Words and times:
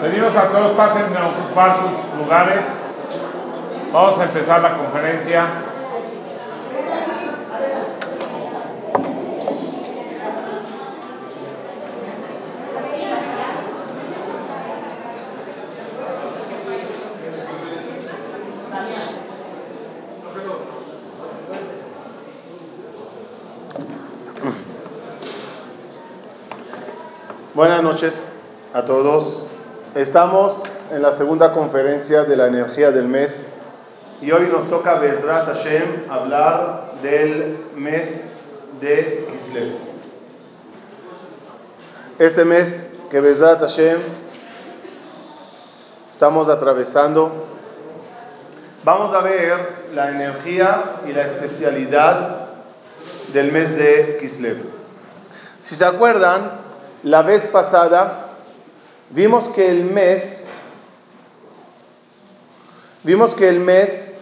Pedimos 0.00 0.36
a 0.36 0.48
todos 0.48 0.76
pasen 0.76 1.16
a 1.16 1.26
ocupar 1.26 1.76
sus 1.76 2.20
lugares. 2.22 2.64
Vamos 3.92 4.20
a 4.20 4.24
empezar 4.24 4.62
la 4.62 4.76
conferencia. 4.76 5.44
Buenas 27.54 27.82
noches 27.82 28.32
a 28.72 28.84
todos. 28.84 29.57
Estamos 29.98 30.62
en 30.92 31.02
la 31.02 31.10
segunda 31.10 31.50
conferencia 31.50 32.22
de 32.22 32.36
la 32.36 32.46
energía 32.46 32.92
del 32.92 33.08
mes 33.08 33.48
y 34.22 34.30
hoy 34.30 34.46
nos 34.46 34.70
toca 34.70 34.94
Bezrat 34.94 35.46
Hashem 35.46 36.08
hablar 36.08 36.92
del 37.02 37.58
mes 37.74 38.32
de 38.80 39.28
Kislev. 39.32 39.74
Este 42.20 42.44
mes 42.44 42.88
que 43.10 43.20
Bezrat 43.20 43.58
Hashem 43.58 43.98
estamos 46.08 46.48
atravesando, 46.48 47.48
vamos 48.84 49.12
a 49.12 49.20
ver 49.20 49.88
la 49.96 50.10
energía 50.10 51.00
y 51.08 51.12
la 51.12 51.22
especialidad 51.22 52.50
del 53.32 53.50
mes 53.50 53.76
de 53.76 54.18
Kislev. 54.20 54.58
Si 55.62 55.74
se 55.74 55.84
acuerdan, 55.84 56.52
la 57.02 57.22
vez 57.22 57.48
pasada 57.48 58.26
vimos 59.10 59.48
que 59.48 59.70
el 59.70 59.84
mes, 59.84 60.48
vimos 63.02 63.34
que 63.34 63.48
el 63.48 63.60
mes, 63.60 64.12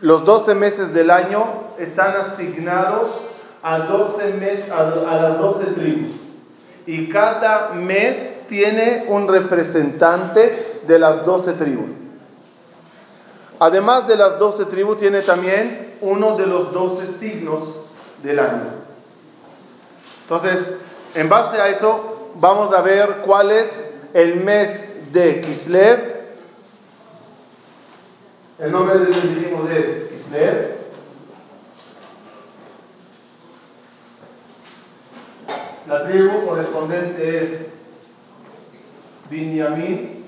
los 0.00 0.24
12 0.24 0.54
meses 0.54 0.92
del 0.92 1.10
año 1.10 1.44
están 1.78 2.16
asignados 2.16 3.10
a, 3.62 3.78
12 3.80 4.32
mes, 4.34 4.70
a, 4.70 4.82
las 4.82 5.38
12 5.38 5.66
tribus. 5.72 6.12
Y 6.86 7.08
cada 7.08 7.70
mes 7.70 8.46
tiene 8.48 9.04
un 9.08 9.28
representante 9.28 10.82
de 10.86 10.98
las 10.98 11.24
12 11.24 11.52
tribus. 11.54 11.90
Además 13.60 14.06
de 14.06 14.16
las 14.16 14.38
12 14.38 14.66
tribus, 14.66 14.96
tiene 14.96 15.20
también 15.22 15.96
uno 16.00 16.36
de 16.36 16.46
los 16.46 16.72
12 16.72 17.06
signos 17.08 17.80
del 18.22 18.38
año. 18.38 18.78
Entonces, 20.22 20.78
en 21.14 21.28
base 21.28 21.60
a 21.60 21.68
eso, 21.68 22.17
vamos 22.40 22.72
a 22.72 22.82
ver 22.82 23.18
cuál 23.24 23.50
es 23.50 23.88
el 24.14 24.40
mes 24.40 25.12
de 25.12 25.40
Kislev. 25.40 26.18
El 28.58 28.72
nombre 28.72 28.98
del 28.98 29.08
mes 29.10 29.34
dijimos 29.34 29.70
es 29.70 30.08
Kislev. 30.08 30.78
La 35.86 36.06
tribu 36.06 36.46
correspondiente 36.46 37.44
es 37.44 37.60
Binyamin. 39.30 40.24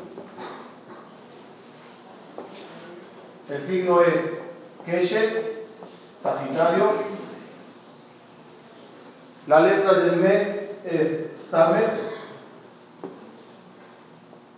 El 3.49 3.63
signo 3.63 4.01
es 4.03 4.41
Keshet, 4.87 5.67
Sagitario. 6.23 6.93
La 9.47 9.61
letra 9.61 9.95
del 10.01 10.17
mes 10.17 10.71
es 10.85 11.20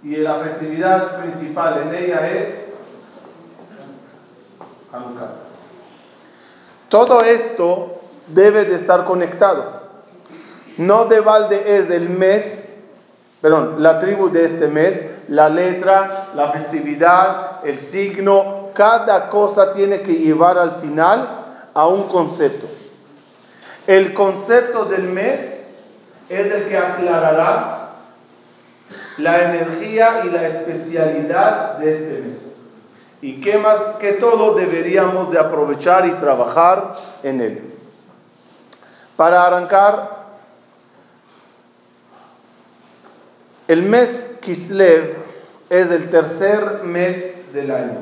Y 0.02 0.16
la 0.16 0.34
festividad 0.40 1.22
principal 1.22 1.82
en 1.82 1.94
ella 1.94 2.28
es 2.28 2.64
Hanukkah. 4.92 5.32
Todo 6.88 7.22
esto 7.22 8.00
debe 8.26 8.66
de 8.66 8.74
estar 8.74 9.04
conectado. 9.04 9.80
No 10.76 11.06
de 11.06 11.20
balde 11.20 11.78
es 11.78 11.88
el 11.88 12.10
mes, 12.10 12.70
perdón, 13.40 13.76
la 13.78 13.98
tribu 13.98 14.28
de 14.28 14.44
este 14.44 14.68
mes, 14.68 15.04
la 15.28 15.48
letra, 15.48 16.28
la 16.34 16.50
festividad, 16.52 17.64
el 17.64 17.78
signo, 17.78 18.70
cada 18.74 19.30
cosa 19.30 19.72
tiene 19.72 20.02
que 20.02 20.14
llevar 20.14 20.58
al 20.58 20.80
final 20.80 21.44
a 21.72 21.86
un 21.86 22.08
concepto. 22.08 22.66
El 23.86 24.12
concepto 24.12 24.84
del 24.84 25.04
mes 25.04 25.61
es 26.32 26.50
el 26.50 26.68
que 26.68 26.78
aclarará 26.78 27.90
la 29.18 29.42
energía 29.42 30.22
y 30.24 30.30
la 30.30 30.46
especialidad 30.46 31.78
de 31.78 31.94
este 31.94 32.22
mes. 32.22 32.56
Y 33.20 33.40
qué 33.40 33.58
más 33.58 33.78
que 34.00 34.14
todo 34.14 34.54
deberíamos 34.54 35.30
de 35.30 35.38
aprovechar 35.38 36.06
y 36.06 36.12
trabajar 36.12 36.96
en 37.22 37.40
él. 37.40 37.74
Para 39.16 39.46
arrancar, 39.46 40.22
el 43.68 43.82
mes 43.82 44.34
Kislev 44.40 45.16
es 45.68 45.90
el 45.90 46.08
tercer 46.08 46.82
mes 46.82 47.52
del 47.52 47.70
año. 47.70 47.98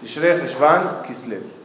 Tishrei 0.00 0.40
Kislev. 1.06 1.61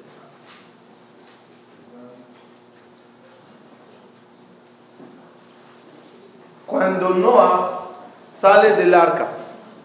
Cuando 6.68 7.10
Noah 7.12 7.88
sale 8.28 8.74
del 8.74 8.94
arca. 8.94 9.30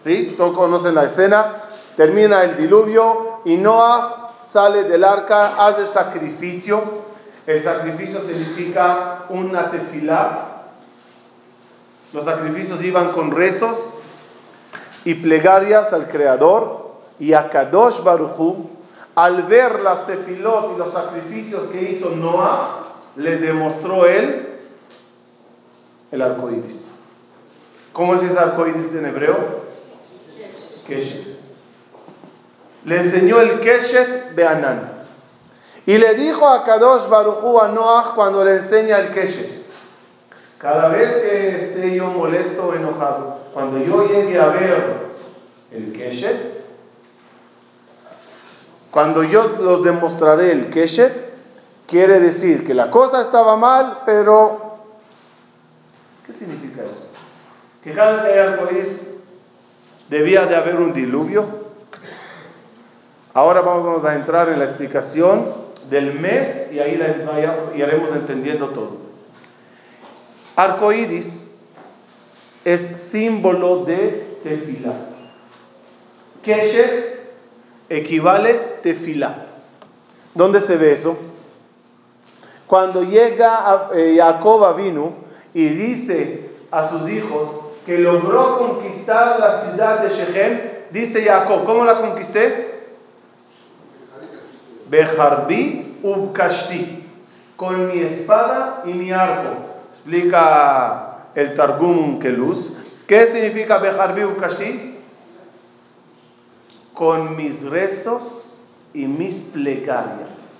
¿Sí? 0.03 0.35
Todos 0.37 0.55
conocen 0.55 0.93
la 0.93 1.05
escena. 1.05 1.63
Termina 1.95 2.43
el 2.43 2.57
diluvio 2.57 3.39
y 3.45 3.55
Noah 3.55 4.33
sale 4.41 4.83
del 4.83 5.03
arca, 5.03 5.65
hace 5.65 5.85
sacrificio. 5.87 6.83
El 7.47 7.63
sacrificio 7.63 8.19
significa 8.21 9.23
una 9.29 9.71
tefilá. 9.71 10.49
Los 12.11 12.25
sacrificios 12.25 12.83
iban 12.83 13.11
con 13.11 13.31
rezos 13.31 13.93
y 15.05 15.15
plegarias 15.15 15.93
al 15.93 16.07
Creador 16.07 16.91
y 17.17 17.33
a 17.33 17.49
Kadosh 17.49 18.03
Baruchu. 18.03 18.69
Al 19.15 19.43
ver 19.43 19.81
las 19.81 20.07
tefilot 20.07 20.73
y 20.75 20.77
los 20.77 20.91
sacrificios 20.91 21.69
que 21.71 21.91
hizo 21.91 22.09
Noah, 22.09 22.79
le 23.15 23.37
demostró 23.37 24.05
él 24.05 24.52
el 26.13 26.21
arco 26.21 26.51
iris. 26.51 26.91
¿Cómo 27.91 28.13
es 28.13 28.21
ese 28.21 28.37
arco 28.37 28.67
iris 28.67 28.93
en 28.93 29.07
hebreo? 29.07 29.35
Keshet. 30.87 31.39
Le 32.85 32.97
enseñó 32.97 33.41
el 33.41 33.59
Keshet 33.61 34.35
Beanan. 34.35 34.91
Y 35.87 35.97
le 35.97 36.13
dijo 36.13 36.47
a 36.47 36.63
Kadosh 36.63 37.07
Baruchu 37.07 37.59
a 37.59 37.69
Noach 37.69 38.13
cuando 38.13 38.45
le 38.45 38.57
enseña 38.57 38.99
el 38.99 39.09
Keshet. 39.09 39.63
Cada 40.59 40.89
vez 40.89 41.13
que 41.13 41.63
esté 41.63 41.95
yo 41.95 42.05
molesto 42.05 42.67
o 42.67 42.73
enojado, 42.75 43.39
cuando 43.53 43.79
yo 43.79 44.07
llegue 44.07 44.39
a 44.39 44.47
ver 44.47 44.97
el 45.71 45.93
Keshet, 45.93 46.63
cuando 48.91 49.23
yo 49.23 49.47
los 49.59 49.83
demostraré 49.83 50.51
el 50.51 50.69
Keshet, 50.69 51.25
quiere 51.87 52.19
decir 52.19 52.63
que 52.63 52.75
la 52.75 52.91
cosa 52.91 53.21
estaba 53.21 53.57
mal, 53.57 54.01
pero 54.05 54.62
¿Qué 56.25 56.33
significa 56.33 56.83
eso? 56.83 57.09
Que 57.83 57.91
cada 57.91 58.13
vez 58.13 58.21
que 58.23 58.31
hay 58.31 58.39
arcoíris 58.39 59.07
debía 60.09 60.45
de 60.45 60.55
haber 60.55 60.75
un 60.75 60.93
diluvio. 60.93 61.63
Ahora 63.33 63.61
vamos 63.61 64.05
a 64.05 64.15
entrar 64.15 64.49
en 64.49 64.59
la 64.59 64.65
explicación 64.65 65.53
del 65.89 66.13
mes 66.19 66.71
y 66.71 66.79
ahí 66.79 66.99
iremos 67.75 68.09
entendiendo 68.11 68.69
todo. 68.69 68.97
Arcoíris 70.55 71.53
es 72.63 72.81
símbolo 72.81 73.83
de 73.83 74.39
tefila. 74.43 74.93
Keshet 76.43 77.33
equivale 77.89 78.53
tefila. 78.81 79.47
¿Dónde 80.33 80.61
se 80.61 80.77
ve 80.77 80.93
eso? 80.93 81.17
Cuando 82.67 83.03
llega 83.03 83.69
a, 83.69 83.89
eh, 83.95 84.19
vino 84.77 85.22
y 85.53 85.67
dice 85.69 86.49
a 86.71 86.89
sus 86.89 87.09
hijos 87.09 87.49
que 87.85 87.97
logró 87.97 88.57
conquistar 88.57 89.39
la 89.39 89.61
ciudad 89.61 90.01
de 90.01 90.09
Shechem, 90.09 90.59
dice 90.91 91.23
Jacob, 91.23 91.65
¿cómo 91.65 91.85
la 91.85 91.99
conquisté? 91.99 92.73
Bejarbi 94.89 95.99
ubkashti, 96.01 97.05
con 97.55 97.87
mi 97.87 97.99
espada 97.99 98.83
y 98.85 98.93
mi 98.93 99.11
arco. 99.11 99.55
Explica 99.91 101.27
el 101.35 101.55
Targum 101.55 102.19
Keluz. 102.19 102.73
¿Qué 103.07 103.27
significa 103.27 103.77
Bejarbi 103.77 104.23
ubkashti? 104.23 104.99
Con 106.93 107.35
mis 107.35 107.63
rezos 107.63 108.61
y 108.93 109.05
mis 109.05 109.35
plegarias. 109.35 110.53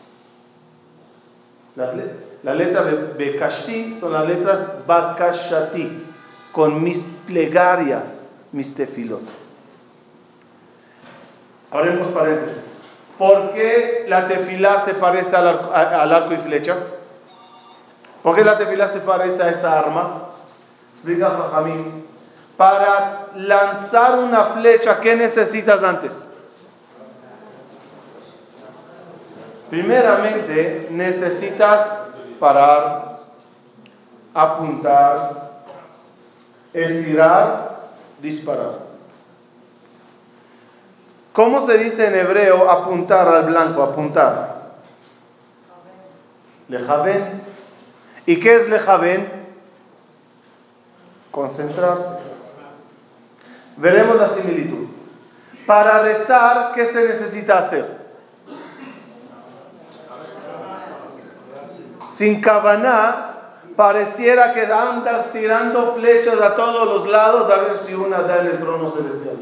La 2.43 2.53
letra 2.53 2.83
Bekashti 3.17 3.97
son 3.99 4.13
las 4.13 4.27
letras 4.27 4.85
Bakashati, 4.85 6.07
con 6.51 6.83
mis 6.83 7.03
plegarias, 7.25 8.29
mis 8.51 8.75
tefilot. 8.75 9.23
Abrimos 11.71 12.09
paréntesis. 12.09 12.81
¿Por 13.17 13.53
qué 13.53 14.05
la 14.07 14.27
tefilá 14.27 14.79
se 14.79 14.93
parece 14.95 15.35
al 15.35 15.47
arco, 15.47 15.71
al 15.73 16.13
arco 16.13 16.33
y 16.33 16.37
flecha? 16.37 16.75
¿Por 18.21 18.35
qué 18.35 18.43
la 18.43 18.57
tefilá 18.57 18.87
se 18.89 18.99
parece 18.99 19.41
a 19.41 19.49
esa 19.49 19.79
arma? 19.79 20.29
Explica 20.95 21.29
Jajamín. 21.29 22.05
Para 22.57 23.27
lanzar 23.35 24.19
una 24.19 24.43
flecha, 24.45 24.99
¿qué 24.99 25.15
necesitas 25.15 25.81
antes? 25.81 26.27
Primeramente, 29.69 30.87
necesitas 30.91 31.91
parar, 32.43 33.19
apuntar, 34.33 35.51
estirar, 36.73 37.79
disparar. 38.21 38.79
¿Cómo 41.31 41.65
se 41.65 41.77
dice 41.77 42.05
en 42.05 42.15
hebreo 42.15 42.69
apuntar 42.69 43.29
al 43.29 43.45
blanco? 43.45 43.81
Apuntar. 43.81 44.73
Lejaven. 46.67 47.43
¿Y 48.25 48.41
qué 48.41 48.57
es 48.57 48.67
lejaven? 48.67 49.31
Concentrarse. 51.31 52.19
Veremos 53.77 54.17
la 54.17 54.27
similitud. 54.27 54.87
Para 55.65 56.01
rezar, 56.01 56.73
¿qué 56.75 56.87
se 56.87 57.07
necesita 57.07 57.59
hacer? 57.59 58.02
Sin 62.23 62.39
cabana, 62.39 63.31
pareciera 63.75 64.53
que 64.53 64.65
andas 64.65 65.33
tirando 65.33 65.95
flechas 65.95 66.39
a 66.39 66.55
todos 66.55 66.87
los 66.87 67.05
lados 67.05 67.51
a 67.51 67.57
ver 67.57 67.77
si 67.77 67.93
una 67.93 68.21
da 68.21 68.39
en 68.39 68.47
el 68.47 68.59
trono 68.59 68.89
celestial. 68.91 69.35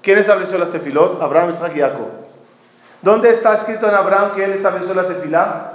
¿Quién 0.00 0.20
estableció 0.20 0.56
la 0.56 0.64
tefilot? 0.64 1.20
Abraham, 1.20 1.50
Isaac 1.50 1.72
y 1.76 1.80
Jacob. 1.80 2.08
¿Dónde 3.02 3.28
está 3.28 3.52
escrito 3.56 3.86
en 3.86 3.94
Abraham 3.94 4.30
que 4.36 4.44
él 4.44 4.52
estableció 4.52 4.94
la 4.94 5.06
tefilá? 5.06 5.72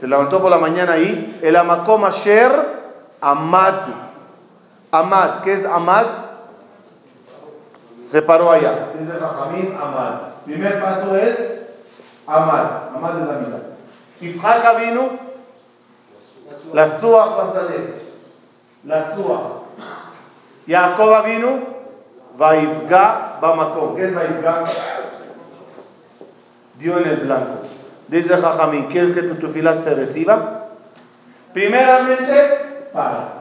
Se 0.00 0.08
levantó 0.08 0.40
por 0.40 0.50
la 0.50 0.56
mañana 0.56 0.94
ahí. 0.94 1.38
El 1.42 1.54
amakom 1.54 2.02
asher 2.06 2.50
amad. 3.20 3.88
Amad. 4.90 5.42
¿Qué 5.42 5.52
es 5.52 5.66
amad? 5.66 6.06
Se 8.06 8.22
paró 8.22 8.50
allá. 8.50 8.92
Dice 8.98 9.12
amad. 9.12 10.35
Primer 10.46 10.80
paso 10.80 11.16
es 11.16 11.38
amad. 12.26 12.94
Amad 12.94 13.20
es 13.20 13.28
la 13.28 13.38
vida. 13.38 13.60
Isaac 14.20 14.78
vino. 14.80 15.10
La 16.72 16.86
suach 16.86 17.36
pasadé. 17.36 17.94
La 18.84 19.12
suach. 19.12 19.64
Jacob 20.66 21.24
vino. 21.24 21.76
Vaivga 22.38 23.38
Bamakom. 23.40 23.96
¿Qué 23.96 24.04
es 24.04 24.14
Vaivga? 24.14 24.64
Dio 26.78 26.98
en 26.98 27.08
el 27.08 27.16
blanco. 27.16 27.62
Dice 28.08 28.36
Jajamín, 28.36 28.86
¿quieres 28.86 29.14
que 29.14 29.22
tu 29.22 29.34
tefilá 29.34 29.82
se 29.82 29.94
reciba? 29.94 30.68
Primeramente, 31.52 32.88
para. 32.92 33.32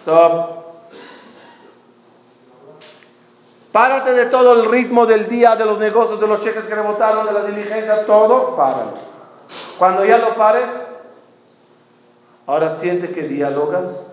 Stop. 0.00 0.63
Párate 3.74 4.12
de 4.12 4.26
todo 4.26 4.52
el 4.52 4.70
ritmo 4.70 5.04
del 5.04 5.26
día, 5.26 5.56
de 5.56 5.64
los 5.64 5.80
negocios, 5.80 6.20
de 6.20 6.28
los 6.28 6.40
cheques 6.42 6.62
que 6.66 6.76
rebotaron, 6.76 7.26
de 7.26 7.32
las 7.32 7.48
diligencias, 7.48 8.06
todo, 8.06 8.54
páralo. 8.54 8.92
Cuando 9.80 10.04
ya 10.04 10.18
lo 10.18 10.36
pares, 10.36 10.68
ahora 12.46 12.70
siente 12.70 13.08
que 13.08 13.22
dialogas. 13.22 14.12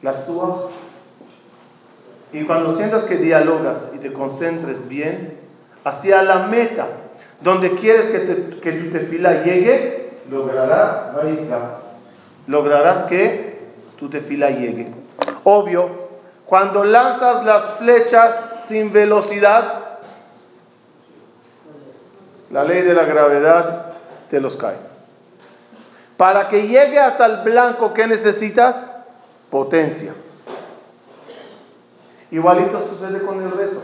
La 0.00 0.14
suya 0.14 0.70
y 2.32 2.44
cuando 2.44 2.74
sientas 2.74 3.02
que 3.02 3.16
dialogas 3.16 3.92
y 3.94 3.98
te 3.98 4.14
concentres 4.14 4.88
bien 4.88 5.36
hacia 5.84 6.22
la 6.22 6.46
meta, 6.46 6.86
donde 7.42 7.72
quieres 7.72 8.06
que, 8.06 8.60
que 8.60 8.72
tu 8.72 8.90
tefila 8.92 9.42
llegue, 9.42 10.14
lograrás, 10.30 11.12
lograrás 12.46 13.02
que 13.02 13.60
tu 13.98 14.08
tefila 14.08 14.48
llegue. 14.52 14.86
Obvio, 15.44 16.01
cuando 16.52 16.84
lanzas 16.84 17.46
las 17.46 17.78
flechas 17.78 18.66
sin 18.66 18.92
velocidad, 18.92 19.84
la 22.50 22.62
ley 22.62 22.82
de 22.82 22.92
la 22.92 23.04
gravedad 23.04 23.94
te 24.28 24.38
los 24.38 24.58
cae. 24.58 24.76
Para 26.18 26.48
que 26.48 26.68
llegue 26.68 26.98
hasta 26.98 27.24
el 27.24 27.36
blanco, 27.38 27.94
¿qué 27.94 28.06
necesitas? 28.06 28.94
Potencia. 29.48 30.12
Igualito 32.30 32.86
sucede 32.86 33.22
con 33.22 33.42
el 33.42 33.52
rezo. 33.52 33.82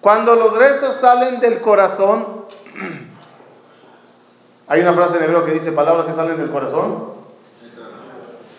Cuando 0.00 0.34
los 0.34 0.56
rezos 0.56 0.94
salen 0.94 1.40
del 1.40 1.60
corazón, 1.60 2.46
hay 4.66 4.80
una 4.80 4.94
frase 4.94 5.18
en 5.18 5.24
hebreo 5.24 5.44
que 5.44 5.52
dice 5.52 5.72
palabras 5.72 6.06
que 6.06 6.14
salen 6.14 6.38
del 6.38 6.50
corazón, 6.50 7.12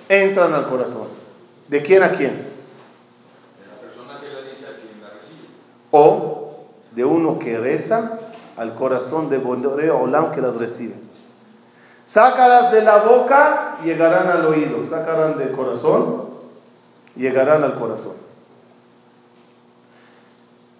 entran 0.07 0.53
al 0.53 0.69
corazón. 0.69 1.07
¿De 1.67 1.81
quién 1.83 2.01
a 2.01 2.11
quién? 2.11 2.49
De 3.59 3.67
la 3.67 3.79
persona 3.79 4.19
que 4.19 4.27
la 4.27 4.41
dice 4.41 4.65
a 4.65 4.81
quien 4.81 4.99
la 5.01 5.09
recibe. 5.09 5.49
O 5.91 6.65
de 6.99 7.05
uno 7.05 7.39
que 7.39 7.57
reza 7.57 8.19
al 8.57 8.75
corazón 8.75 9.29
de 9.29 9.37
Bondoreo 9.37 9.99
Olam 9.99 10.33
que 10.33 10.41
las 10.41 10.55
recibe. 10.55 10.95
Sácalas 12.05 12.73
de 12.73 12.81
la 12.81 12.97
boca, 13.05 13.77
llegarán 13.85 14.27
al 14.27 14.45
oído. 14.45 14.85
Sacarán 14.85 15.37
del 15.37 15.53
corazón, 15.53 16.25
llegarán 17.15 17.63
al 17.63 17.79
corazón. 17.79 18.15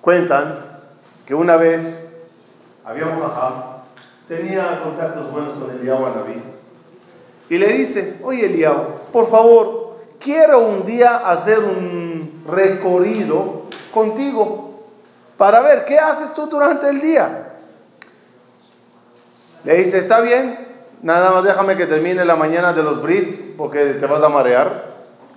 Cuentan 0.01 0.65
que 1.25 1.33
una 1.33 1.55
vez 1.55 2.13
había 2.83 3.05
un 3.05 3.21
jajam, 3.21 3.53
tenía 4.27 4.81
contactos 4.83 5.31
buenos 5.31 5.57
con 5.57 5.71
Eliyahu 5.71 6.05
Anabí, 6.05 6.43
y 7.49 7.57
le 7.57 7.67
dice, 7.69 8.19
oye 8.25 8.47
Eliyahu, 8.47 9.09
por 9.13 9.29
favor, 9.29 9.95
quiero 10.19 10.67
un 10.67 10.85
día 10.85 11.29
hacer 11.29 11.59
un 11.59 12.43
recorrido 12.45 13.61
contigo 13.93 14.68
para 15.39 15.61
ver 15.61 15.85
qué 15.85 15.97
haces 15.97 16.33
tú 16.33 16.47
durante 16.47 16.89
el 16.89 16.99
día. 16.99 17.53
Le 19.63 19.77
dice, 19.77 19.97
está 19.97 20.19
bien, 20.19 20.67
nada 21.01 21.31
más 21.31 21.45
déjame 21.45 21.77
que 21.77 21.85
termine 21.85 22.25
la 22.25 22.35
mañana 22.35 22.73
de 22.73 22.83
los 22.83 23.01
Brit, 23.01 23.55
porque 23.55 23.85
te 23.93 24.05
vas 24.05 24.21
a 24.21 24.27
marear, 24.27 24.95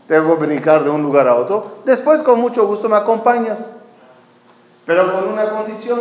tengo 0.09 0.37
que 0.37 0.47
brincar 0.47 0.82
de 0.82 0.90
un 0.90 1.04
lugar 1.04 1.28
a 1.28 1.37
otro. 1.37 1.78
Después 1.85 2.21
con 2.23 2.40
mucho 2.40 2.66
gusto 2.66 2.88
me 2.88 2.97
acompañas. 2.97 3.71
Pero 4.85 5.12
con 5.12 5.32
una 5.32 5.49
condición, 5.50 6.00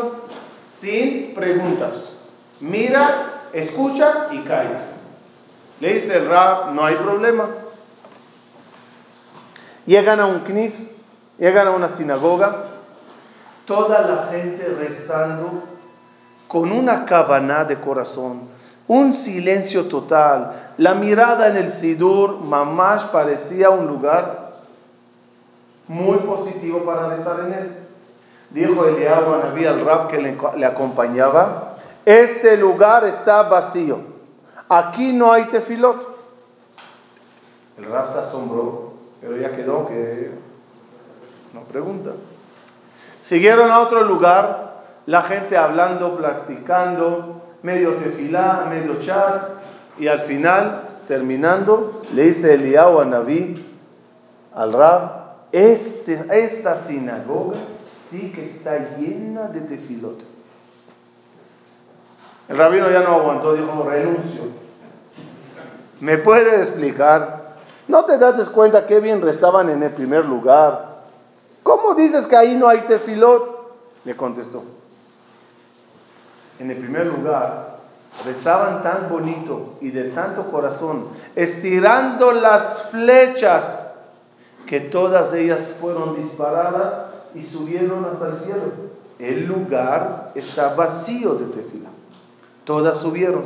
sin 0.80 1.36
preguntas. 1.36 2.18
Mira, 2.60 3.44
escucha 3.54 4.30
y 4.32 4.40
calla. 4.40 4.82
Le 5.80 5.94
dice 5.94 6.18
el 6.18 6.28
Rab, 6.28 6.74
no 6.74 6.84
hay 6.84 6.96
problema. 6.96 7.50
Llegan 9.86 10.20
a 10.20 10.26
un 10.26 10.40
knis, 10.40 10.90
llegan 11.38 11.68
a 11.68 11.72
una 11.72 11.88
sinagoga, 11.88 12.71
toda 13.66 14.02
la 14.02 14.28
gente 14.32 14.68
rezando 14.80 15.64
con 16.48 16.72
una 16.72 17.06
cabana 17.06 17.64
de 17.64 17.80
corazón, 17.80 18.42
un 18.88 19.14
silencio 19.14 19.88
total, 19.88 20.74
la 20.78 20.94
mirada 20.96 21.48
en 21.48 21.56
el 21.56 21.72
sidur, 21.72 22.40
mamás 22.40 23.06
parecía 23.06 23.70
un 23.70 23.88
lugar 23.88 24.52
muy 25.88 26.18
positivo 26.18 26.80
para 26.80 27.08
rezar 27.08 27.46
en 27.46 27.54
él. 27.54 27.78
Dijo 28.50 28.86
Eliyahu 28.86 29.34
a 29.34 29.38
Naví 29.46 29.66
al 29.66 29.80
rab 29.80 30.10
que 30.10 30.18
le, 30.20 30.66
acompañaba, 30.66 31.78
este 32.06 32.58
lugar 32.58 33.06
está 33.06 33.44
vacío, 33.44 34.00
aquí 34.68 35.14
no 35.14 35.32
hay 35.32 35.46
tefilot. 35.46 36.10
El 37.78 37.86
rab 37.86 38.12
se 38.12 38.20
asombró, 38.20 38.94
pero 39.22 39.38
ya 39.38 39.56
quedó 39.56 39.88
que 39.88 40.32
no 41.54 41.62
pregunta. 41.62 42.12
Siguieron 43.22 43.72
a 43.72 43.80
otro 43.80 44.04
lugar, 44.04 44.84
la 45.06 45.22
gente 45.22 45.58
hablando, 45.58 46.18
practicando, 46.18 47.42
medio 47.62 47.94
tefilá, 47.96 48.66
medio 48.70 49.00
chat, 49.02 49.50
y 49.98 50.08
al 50.08 50.22
final, 50.22 50.90
terminando, 51.08 52.02
le 52.14 52.24
dice 52.24 52.54
Eliyahu 52.54 53.00
a 53.00 53.06
Naví, 53.06 53.66
al 54.54 54.74
rab, 54.74 55.22
este, 55.52 56.26
esta 56.32 56.78
sinagoga 56.78 57.58
sí 58.10 58.32
que 58.32 58.44
está 58.44 58.96
llena 58.98 59.48
de 59.48 59.62
tefilot. 59.62 60.24
El 62.50 62.58
rabino 62.58 62.92
ya 62.92 63.02
no 63.02 63.16
aguantó, 63.16 63.54
dijo, 63.54 63.88
renuncio. 63.90 64.42
¿Me 66.02 66.18
puede 66.18 66.58
explicar? 66.58 67.56
¿No 67.88 68.04
te 68.04 68.18
das 68.18 68.50
cuenta 68.50 68.86
qué 68.86 69.00
bien 69.00 69.22
rezaban 69.22 69.70
en 69.70 69.84
el 69.84 69.92
primer 69.92 70.26
lugar? 70.26 70.91
¿Cómo 71.64 71.94
dices 71.94 72.28
que 72.28 72.36
ahí 72.36 72.56
no 72.56 72.68
hay 72.68 72.82
tefilot? 72.82 73.74
Le 74.04 74.16
contestó. 74.16 74.64
En 76.60 76.72
el 76.72 76.78
primer 76.78 77.08
lugar, 77.08 77.78
rezaban 78.26 78.84
tan 78.84 79.10
bonito 79.10 79.76
y 79.82 79.90
de 79.92 80.10
tanto 80.12 80.52
corazón, 80.52 81.08
estirando 81.36 82.32
las 82.32 82.90
flechas, 82.92 83.88
que 84.66 84.80
todas 84.80 85.34
ellas 85.34 85.76
fueron 85.80 86.16
disparadas 86.16 87.08
y 87.34 87.44
subieron 87.44 88.06
hasta 88.06 88.28
el 88.30 88.38
cielo. 88.38 88.92
El 89.20 89.46
lugar 89.46 90.32
está 90.36 90.76
vacío 90.76 91.36
de 91.36 91.46
tefila. 91.46 91.90
Todas 92.64 92.98
subieron. 92.98 93.44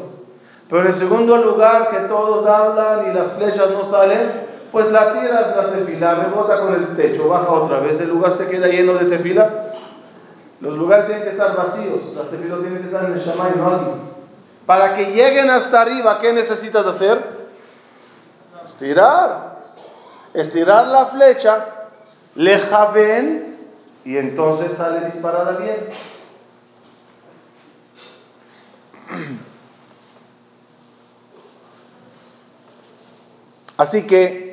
Pero 0.69 0.81
en 0.81 0.87
el 0.87 0.93
segundo 0.93 1.37
lugar 1.37 1.89
que 1.89 2.07
todos 2.07 2.45
hablan 2.45 3.09
y 3.09 3.13
las 3.13 3.33
flechas 3.33 3.71
no 3.71 3.85
salen, 3.85 4.44
pues 4.71 4.91
la 4.91 5.13
tiras 5.13 5.55
la 5.55 5.71
tefila, 5.71 6.15
rebota 6.15 6.59
con 6.61 6.73
el 6.73 6.95
techo, 6.95 7.29
baja 7.29 7.49
otra 7.49 7.79
vez, 7.79 7.99
el 7.99 8.09
lugar 8.09 8.37
se 8.37 8.47
queda 8.47 8.67
lleno 8.67 8.93
de 8.95 9.05
tefila. 9.05 9.73
Los 10.61 10.77
lugares 10.77 11.05
tienen 11.07 11.23
que 11.23 11.31
estar 11.31 11.55
vacíos, 11.55 12.13
las 12.15 12.29
tefilas 12.29 12.59
tienen 12.59 12.79
que 12.79 12.85
estar 12.85 13.05
en 13.05 13.13
el 13.13 13.19
Shamay, 13.19 13.53
no 13.57 13.67
aquí. 13.67 13.91
Para 14.65 14.95
que 14.95 15.11
lleguen 15.11 15.49
hasta 15.49 15.81
arriba, 15.81 16.19
¿qué 16.19 16.33
necesitas 16.33 16.85
hacer? 16.85 17.21
Estirar. 18.63 19.55
Estirar 20.33 20.87
la 20.87 21.05
flecha, 21.05 21.65
ven 22.93 23.57
y 24.03 24.17
entonces 24.17 24.77
sale 24.77 25.05
disparada 25.05 25.57
bien. 25.57 25.89
Así 33.77 34.07
que 34.07 34.44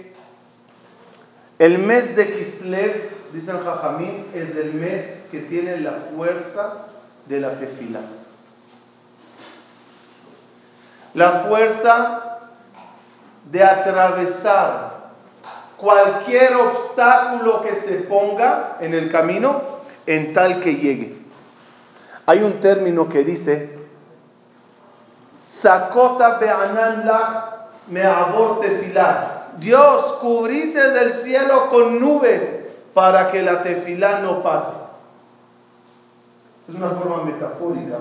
el 1.62 1.78
mes 1.78 2.16
de 2.16 2.28
Kislev, 2.28 3.10
dicen 3.32 3.62
Jajamín, 3.64 4.26
es 4.34 4.56
el 4.56 4.74
mes 4.74 5.28
que 5.30 5.38
tiene 5.42 5.76
la 5.76 5.92
fuerza 6.12 6.88
de 7.26 7.40
la 7.40 7.56
tefila. 7.56 8.00
La 11.14 11.30
fuerza 11.46 12.48
de 13.48 13.62
atravesar 13.62 15.12
cualquier 15.76 16.56
obstáculo 16.56 17.62
que 17.62 17.76
se 17.76 17.94
ponga 18.08 18.78
en 18.80 18.94
el 18.94 19.08
camino 19.12 19.62
en 20.06 20.34
tal 20.34 20.58
que 20.58 20.74
llegue. 20.74 21.16
Hay 22.26 22.42
un 22.42 22.54
término 22.54 23.08
que 23.08 23.22
dice, 23.22 23.78
Sakota 25.44 26.38
be'anan 26.38 27.08
me 27.86 28.02
aborte 28.02 28.68
filar. 28.78 29.31
Dios, 29.58 30.12
cubrite 30.20 30.90
del 30.90 31.12
cielo 31.12 31.68
con 31.68 32.00
nubes 32.00 32.64
para 32.94 33.30
que 33.30 33.42
la 33.42 33.62
tefilá 33.62 34.20
no 34.20 34.42
pase. 34.42 34.76
Es 36.68 36.74
una 36.74 36.90
forma 36.90 37.24
metafórica 37.24 37.98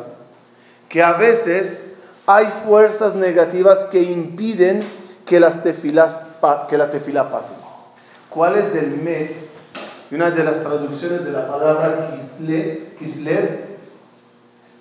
que 0.90 1.02
a 1.02 1.14
veces 1.14 1.92
hay 2.26 2.48
fuerzas 2.66 3.16
negativas 3.16 3.86
que 3.86 4.02
impiden 4.02 4.82
que 5.26 5.40
las 5.40 5.62
tefilas 5.62 6.22
que 6.70 6.78
pasen. 7.32 7.58
¿Cuál 8.30 8.58
es 8.58 8.76
el 8.76 8.92
mes? 9.02 9.56
Una 10.12 10.30
de 10.30 10.44
las 10.44 10.60
traducciones 10.60 11.24
de 11.24 11.32
la 11.32 11.48
palabra 11.48 12.12
Kislev, 13.00 13.72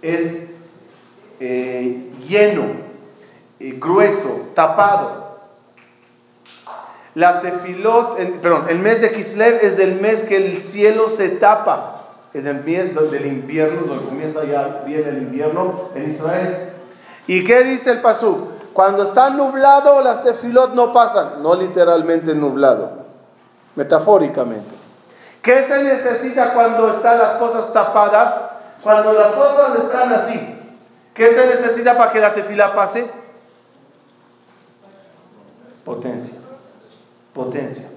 es 0.03 0.43
eh, 1.39 2.13
lleno, 2.27 2.65
eh, 3.61 3.77
grueso, 3.79 4.49
tapado. 4.55 5.30
La 7.15 7.41
tefilot, 7.41 8.17
perdón, 8.41 8.67
el 8.69 8.79
mes 8.79 9.01
de 9.01 9.13
Kislev 9.13 9.59
es 9.63 9.79
el 9.79 10.01
mes 10.01 10.23
que 10.23 10.37
el 10.37 10.63
cielo 10.63 11.09
se 11.09 11.29
tapa. 11.31 11.97
Es 12.33 12.45
el 12.45 12.63
mes 12.65 12.95
del 12.95 13.27
invierno, 13.27 13.83
donde 13.83 14.05
comienza 14.05 14.45
ya 14.45 14.83
bien 14.87 15.09
el 15.09 15.19
invierno 15.19 15.89
en 15.97 16.11
Israel. 16.11 16.73
¿Y 17.27 17.45
qué 17.45 17.65
dice 17.65 17.91
el 17.91 18.01
Pasú? 18.01 18.49
Cuando 18.73 19.03
está 19.03 19.31
nublado, 19.31 20.01
las 20.03 20.23
tefilot 20.23 20.75
no 20.75 20.93
pasan. 20.93 21.43
No 21.43 21.55
literalmente 21.57 22.35
nublado 22.35 23.01
metafóricamente. 23.75 24.75
¿Qué 25.43 25.65
se 25.67 25.83
necesita 25.85 26.53
cuando 26.55 26.97
están 26.97 27.19
las 27.19 27.37
cosas 27.37 27.73
tapadas? 27.73 28.41
Cuando 28.83 29.13
las 29.13 29.29
cosas 29.35 29.85
están 29.85 30.13
así. 30.13 30.59
¿Qué 31.15 31.35
se 31.35 31.47
necesita 31.47 31.97
para 31.97 32.13
que 32.13 32.21
la 32.21 32.35
tefila 32.35 32.75
pase? 32.75 33.11
Potencia. 35.85 36.40
Potencia. 37.33 37.89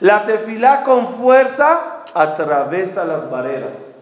La 0.00 0.24
tefila 0.26 0.84
con 0.84 1.08
fuerza 1.16 2.04
atraviesa 2.14 3.04
las 3.04 3.30
barreras, 3.30 3.96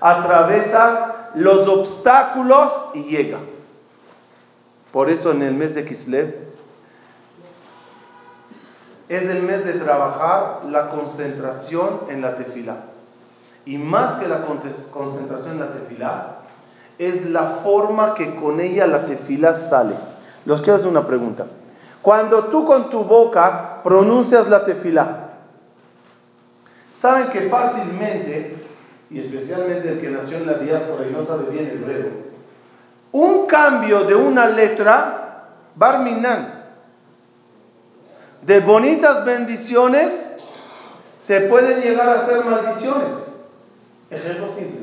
atraviesa 0.00 1.30
los 1.34 1.68
obstáculos 1.68 2.72
y 2.94 3.04
llega. 3.04 3.38
Por 4.92 5.10
eso 5.10 5.30
en 5.30 5.42
el 5.42 5.54
mes 5.54 5.74
de 5.74 5.84
Kislev 5.84 6.52
es 9.08 9.28
el 9.28 9.42
mes 9.42 9.64
de 9.64 9.74
trabajar 9.74 10.62
la 10.70 10.88
concentración 10.90 12.00
en 12.08 12.22
la 12.22 12.36
tefila. 12.36 12.76
Y 13.64 13.78
más 13.78 14.16
que 14.16 14.26
la 14.26 14.44
concentración 14.44 15.52
en 15.52 15.60
la 15.60 15.72
tefila, 15.72 16.36
es 16.98 17.26
la 17.26 17.58
forma 17.62 18.14
que 18.14 18.34
con 18.36 18.60
ella 18.60 18.86
la 18.86 19.06
tefila 19.06 19.54
sale. 19.54 19.96
Los 20.44 20.60
quiero 20.60 20.76
hacer 20.76 20.88
una 20.88 21.06
pregunta. 21.06 21.46
Cuando 22.02 22.46
tú 22.46 22.64
con 22.64 22.90
tu 22.90 23.04
boca 23.04 23.80
pronuncias 23.84 24.48
la 24.48 24.64
tefila, 24.64 25.30
saben 27.00 27.30
que 27.30 27.48
fácilmente, 27.48 28.56
y 29.08 29.20
especialmente 29.20 29.88
el 29.88 30.00
que 30.00 30.10
nació 30.10 30.38
en 30.38 30.46
la 30.46 30.54
diáspora 30.54 31.06
y 31.08 31.12
no 31.12 31.22
sabe 31.22 31.50
bien 31.50 31.70
hebreo, 31.70 32.10
un 33.12 33.46
cambio 33.46 34.04
de 34.04 34.16
una 34.16 34.48
letra, 34.48 35.44
barminan, 35.76 36.62
de 38.42 38.58
bonitas 38.58 39.24
bendiciones 39.24 40.12
se 41.24 41.42
pueden 41.42 41.80
llegar 41.80 42.08
a 42.08 42.26
ser 42.26 42.44
maldiciones. 42.44 43.32
Ejemplo 44.10 44.48
simple. 44.48 44.80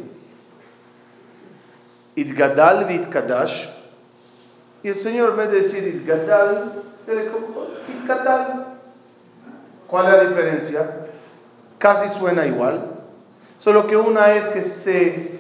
Itgadal 2.16 3.10
kadash 3.10 3.79
Y 4.84 4.90
el 4.90 4.96
Señor, 4.96 5.32
en 5.32 5.38
vez 5.38 5.52
de 5.52 5.58
decir 5.58 5.88
Itgadal, 5.88 6.84
se 7.06 7.16
le 7.16 7.24
Itgadal. 8.02 8.66
¿Cuál 9.88 10.08
es 10.08 10.14
la 10.14 10.30
diferencia? 10.30 10.92
Casi 11.78 12.10
suena 12.10 12.46
igual. 12.46 12.86
Solo 13.58 13.88
que 13.88 13.98
una 13.98 14.34
es 14.36 14.48
que 14.50 14.62
se 14.62 15.40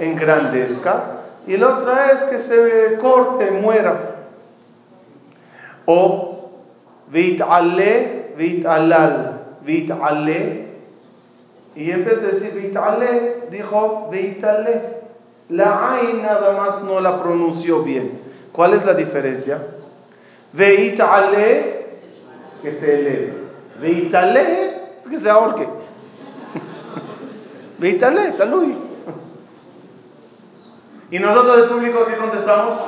engrandezca 0.00 1.18
y 1.46 1.56
la 1.56 1.78
otra 1.78 2.12
es 2.12 2.22
que 2.24 2.38
se 2.38 2.98
corte, 3.00 3.50
muera. 3.50 4.16
O 5.86 6.38
Vit'ale, 7.10 8.34
alal, 8.66 9.40
vit'ale. 9.64 10.68
Y 11.74 11.90
en 11.90 12.04
vez 12.04 12.20
de 12.20 12.28
decir 12.28 12.52
vit'ale, 12.54 13.48
dijo 13.50 14.08
vit'ale. 14.10 14.98
La 15.48 15.94
Ain 15.94 16.22
nada 16.22 16.58
más 16.58 16.82
no 16.82 17.00
la 17.00 17.22
pronunció 17.22 17.82
bien. 17.82 18.27
¿Cuál 18.58 18.74
es 18.74 18.84
la 18.84 18.94
diferencia? 18.94 19.62
Veitale, 20.52 21.86
que 22.60 22.72
se 22.72 22.98
eleve. 22.98 23.34
Veitale, 23.80 24.98
que 25.08 25.16
se 25.16 25.30
ahorque. 25.30 25.62
Veitale, 27.78 28.32
talui. 28.32 28.76
¿Y 31.12 31.18
nosotros 31.20 31.56
del 31.56 31.68
público 31.68 32.04
qué 32.08 32.16
contestamos? 32.16 32.78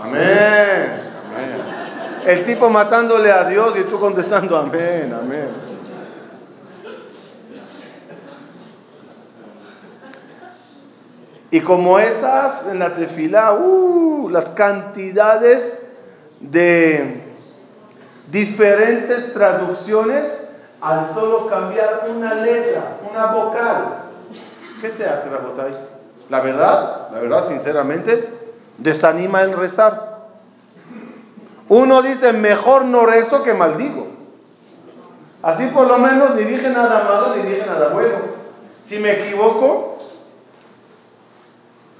Amén. 0.00 1.02
Amén. 1.26 2.24
El 2.24 2.44
tipo 2.44 2.70
matándole 2.70 3.30
a 3.30 3.44
Dios 3.44 3.76
y 3.76 3.82
tú 3.82 4.00
contestando 4.00 4.56
amén, 4.56 5.12
amén. 5.12 5.75
Y 11.50 11.60
como 11.60 11.98
esas 11.98 12.66
en 12.66 12.78
la 12.78 12.96
tefila, 12.96 13.52
uh, 13.54 14.28
las 14.28 14.50
cantidades 14.50 15.86
de 16.40 17.22
diferentes 18.30 19.32
traducciones 19.32 20.46
al 20.80 21.08
solo 21.14 21.46
cambiar 21.46 22.08
una 22.14 22.34
letra, 22.34 22.98
una 23.08 23.26
vocal. 23.26 23.84
¿Qué 24.80 24.90
se 24.90 25.06
hace, 25.06 25.30
Rabotay? 25.30 25.72
La 26.28 26.40
verdad, 26.40 27.08
la 27.12 27.20
verdad, 27.20 27.46
sinceramente, 27.46 28.28
desanima 28.78 29.42
el 29.42 29.56
rezar. 29.56 30.16
Uno 31.68 32.02
dice, 32.02 32.32
mejor 32.32 32.84
no 32.84 33.06
rezo 33.06 33.42
que 33.42 33.54
maldigo. 33.54 34.08
Así 35.42 35.66
por 35.68 35.86
lo 35.86 35.98
menos 35.98 36.34
ni 36.34 36.42
dije 36.42 36.70
nada 36.70 37.04
malo 37.04 37.36
ni 37.36 37.42
dije 37.48 37.64
nada 37.66 37.90
bueno. 37.90 38.16
Si 38.84 38.98
me 38.98 39.12
equivoco, 39.12 39.95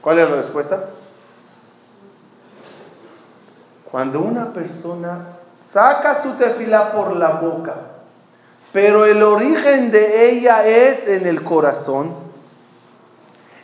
¿cuál 0.07 0.21
es 0.21 0.31
la 0.31 0.37
respuesta? 0.37 0.85
Cuando 3.91 4.21
una 4.21 4.53
persona 4.53 5.39
saca 5.53 6.23
su 6.23 6.35
tefila 6.35 6.93
por 6.93 7.17
la 7.17 7.33
boca, 7.41 7.75
pero 8.73 9.05
el 9.05 9.21
origen 9.21 9.91
de 9.91 10.31
ella 10.31 10.65
es 10.65 11.09
en 11.09 11.27
el 11.27 11.43
corazón, 11.43 12.15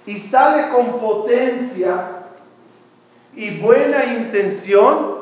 y 0.04 0.18
sale 0.18 0.70
con 0.70 0.98
potencia, 0.98 2.08
y 3.36 3.60
buena 3.60 4.04
intención, 4.06 5.18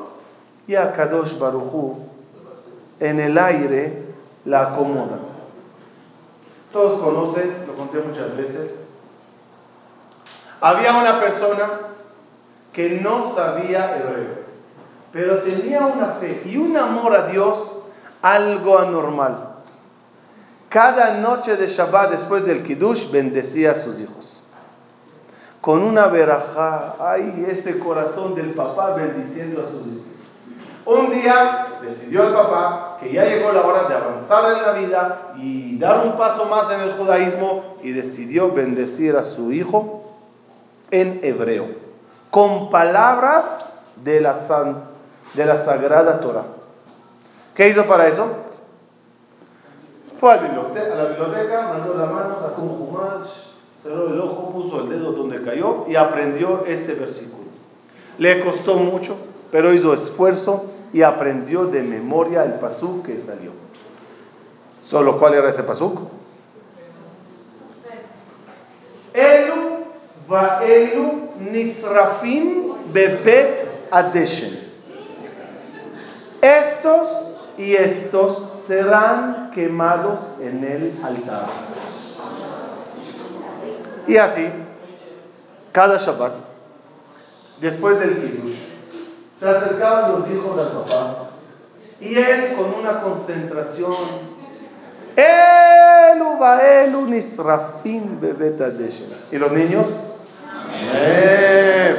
y 0.67 0.75
a 0.75 0.95
Kadosh 0.95 1.39
Baruchu 1.39 1.99
en 2.99 3.21
el 3.21 3.37
aire 3.37 4.05
la 4.47 4.73
acomoda. 4.73 5.19
Todos 6.73 6.99
conocen, 7.01 7.67
lo 7.67 7.75
conté 7.75 7.99
muchas 7.99 8.35
veces, 8.39 8.90
había 10.61 10.97
una 10.97 11.21
persona 11.21 11.69
que 12.73 13.01
no 13.01 13.35
sabía 13.35 13.97
hebreo, 13.99 14.41
pero 15.13 15.41
tenía 15.41 15.81
una 15.87 16.07
fe 16.15 16.43
y 16.45 16.57
un 16.57 16.77
amor 16.77 17.15
a 17.15 17.27
Dios 17.27 17.83
algo 18.23 18.79
anormal. 18.79 19.49
Cada 20.69 21.15
noche 21.15 21.57
de 21.57 21.67
Shabbat 21.67 22.11
después 22.11 22.45
del 22.45 22.63
Kiddush 22.63 23.11
bendecía 23.11 23.73
a 23.73 23.75
sus 23.75 23.99
hijos. 23.99 24.43
Con 25.61 25.83
una 25.83 26.07
verajá, 26.07 26.95
ay, 27.01 27.47
ese 27.51 27.79
corazón 27.79 28.35
del 28.35 28.53
papá 28.53 28.95
bendiciendo 28.95 29.65
a 29.67 29.71
sus 29.71 29.87
hijos. 29.87 30.07
Un 30.87 31.11
día 31.11 31.67
decidió 31.83 32.27
el 32.27 32.33
papá 32.33 32.99
que 33.01 33.13
ya 33.13 33.25
llegó 33.25 33.53
la 33.53 33.63
hora 33.63 33.89
de 33.89 33.95
avanzar 33.95 34.57
en 34.57 34.63
la 34.63 34.73
vida 34.73 35.33
y 35.37 35.79
dar 35.79 36.07
un 36.07 36.17
paso 36.17 36.47
más 36.47 36.71
en 36.71 36.81
el 36.81 36.93
judaísmo 36.93 37.77
y 37.83 37.91
decidió 37.91 38.53
bendecir 38.53 39.17
a 39.17 39.25
su 39.25 39.53
hijo 39.53 40.00
en 40.91 41.21
hebreo, 41.23 41.69
con 42.31 42.71
palabras 42.71 43.67
de 44.05 44.21
la, 44.21 44.35
de 45.35 45.47
la 45.47 45.59
Sagrada 45.59 46.21
Torah. 46.21 46.45
¿Qué 47.55 47.69
hizo 47.69 47.85
para 47.87 48.09
eso? 48.09 48.27
Fue 50.19 50.33
a 50.33 50.37
la 50.37 50.43
biblioteca, 50.43 51.69
mandó 51.73 51.95
la 51.95 52.07
mano, 52.07 52.39
sacó 52.41 52.63
un 52.63 52.79
jumash, 52.79 53.29
cerró 53.83 54.09
el 54.09 54.21
ojo, 54.21 54.51
puso 54.53 54.81
el 54.83 54.91
dedo 54.91 55.13
donde 55.13 55.43
cayó 55.43 55.87
y 55.89 55.97
aprendió 55.97 56.65
ese 56.67 56.95
versículo. 56.95 57.49
Le 58.19 58.41
costó 58.45 58.75
mucho, 58.75 59.17
pero 59.51 59.73
hizo 59.73 59.95
esfuerzo 59.95 60.67
y 60.93 61.03
aprendió 61.03 61.65
de 61.67 61.83
memoria 61.83 62.45
el 62.45 62.55
pasuk 62.55 63.07
que 63.07 63.21
salió. 63.21 63.53
¿Solo 64.81 65.19
cuál 65.19 65.35
era 65.35 65.49
ese 65.49 65.63
pasuk? 65.63 66.01
Elu 69.15 69.60
va 70.31 70.61
elu 70.65 71.29
nisrafim 71.39 72.75
bebet 72.93 73.67
adeshen. 73.91 74.59
Estos 76.41 77.09
y 77.59 77.75
estos 77.75 78.63
serán 78.67 79.51
quemados 79.51 80.21
en 80.41 80.65
el 80.65 80.93
altar. 81.05 81.47
Y 84.07 84.17
así, 84.17 84.49
cada 85.73 85.99
Shabbat, 85.99 86.33
después 87.61 87.99
del 88.01 88.21
Kiddush, 88.21 88.57
se 89.39 89.49
acercaban 89.49 90.13
los 90.13 90.31
hijos 90.31 90.59
al 90.59 90.73
papá 90.73 91.31
y 92.01 92.17
él 92.17 92.55
con 92.57 92.75
una 92.81 93.03
concentración, 93.03 93.95
Elu 95.17 96.39
elu 96.63 97.07
nisrafim 97.07 98.21
bebet 98.21 98.61
adeshen. 98.61 99.09
¿Y 99.31 99.39
los 99.39 99.53
niños? 99.53 99.87
Eh, 100.93 101.97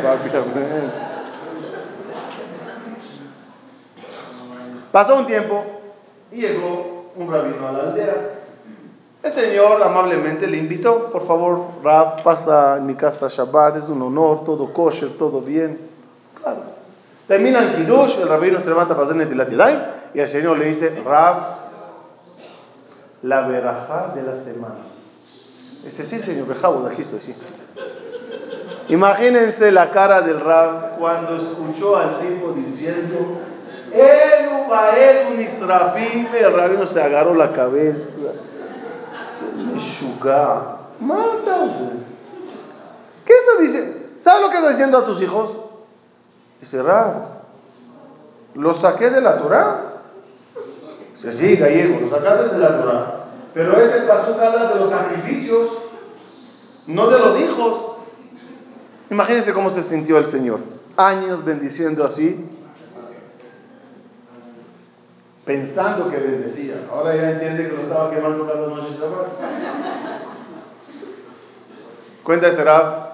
Pasó 4.92 5.16
un 5.16 5.26
tiempo 5.26 5.64
y 6.32 6.42
llegó 6.42 7.12
un 7.16 7.32
rabino 7.32 7.68
a 7.68 7.72
la 7.72 7.80
aldea. 7.84 8.16
El 9.24 9.32
señor 9.32 9.82
amablemente 9.84 10.48
le 10.48 10.58
invitó, 10.58 11.12
por 11.12 11.28
favor, 11.28 11.68
Rab, 11.84 12.24
pasa 12.24 12.78
en 12.78 12.88
mi 12.88 12.96
casa 12.96 13.28
Shabbat, 13.30 13.78
es 13.78 13.90
un 13.90 14.02
honor, 14.02 14.44
todo 14.44 14.74
kosher, 14.74 15.10
todo 15.18 15.42
bien. 15.42 15.80
Claro. 16.42 16.62
Termina 17.28 17.60
el 17.60 17.76
Kiddush, 17.76 18.20
el 18.20 18.28
rabino 18.28 18.60
se 18.60 18.68
levanta 18.68 18.96
para 18.96 19.06
hacer 19.06 19.16
Netilat 19.16 19.52
y 20.14 20.20
el 20.20 20.28
señor 20.28 20.58
le 20.58 20.66
dice, 20.66 21.02
Rab, 21.06 21.36
la 23.22 23.48
verajá 23.48 24.12
de 24.16 24.24
la 24.24 24.36
semana. 24.36 24.76
Dice, 25.84 26.04
sí, 26.04 26.20
señor, 26.20 26.48
de 26.48 26.92
aquí 26.92 27.04
estoy, 27.04 27.22
sí. 27.22 27.36
Imagínense 28.90 29.72
la 29.72 29.92
cara 29.92 30.22
del 30.22 30.40
Rab 30.40 30.98
cuando 30.98 31.38
escuchó 31.38 31.98
al 31.98 32.20
tipo 32.20 32.52
diciendo, 32.54 33.40
el 36.40 36.54
rabino 36.54 36.86
se 36.86 37.02
agarró 37.02 37.34
la 37.34 37.52
cabeza. 37.52 38.14
Mándase. 41.00 41.92
¿Qué 43.26 43.34
está 43.34 43.62
diciendo? 43.62 43.98
¿Sabes 44.20 44.42
lo 44.42 44.50
que 44.50 44.58
está 44.58 44.70
diciendo 44.70 44.98
a 44.98 45.06
tus 45.06 45.22
hijos? 45.22 45.50
Dice, 46.60 46.82
Rab, 46.84 47.14
¿los 48.56 48.78
saqué 48.78 49.10
de 49.10 49.22
la 49.22 49.38
Torah? 49.38 49.92
Dice, 51.16 51.32
sí, 51.32 51.56
gallego, 51.56 52.02
los 52.02 52.10
sacaste 52.10 52.56
de 52.56 52.60
la 52.60 52.82
Torah. 52.82 53.16
Pero 53.54 53.78
ese 53.80 54.02
pasó 54.02 54.34
habla 54.34 54.74
de 54.74 54.80
los 54.80 54.92
sacrificios, 54.92 55.68
no 56.88 57.08
de 57.08 57.20
los 57.20 57.40
hijos. 57.40 57.86
Imagínense 59.12 59.54
cómo 59.54 59.70
se 59.70 59.84
sintió 59.84 60.18
el 60.18 60.26
Señor. 60.26 60.62
Años 60.96 61.44
bendiciendo 61.46 62.06
así 62.06 62.48
pensando 65.46 66.10
que 66.10 66.18
bendecía. 66.18 66.88
Ahora 66.90 67.16
ya 67.16 67.32
entiende 67.32 67.68
que 67.68 67.76
lo 67.76 67.82
estaba 67.82 68.10
quemando 68.10 68.48
cada 68.48 68.68
noche 68.70 68.96
Cuenta 72.24 72.48
ese 72.48 72.64
Rab 72.64 73.12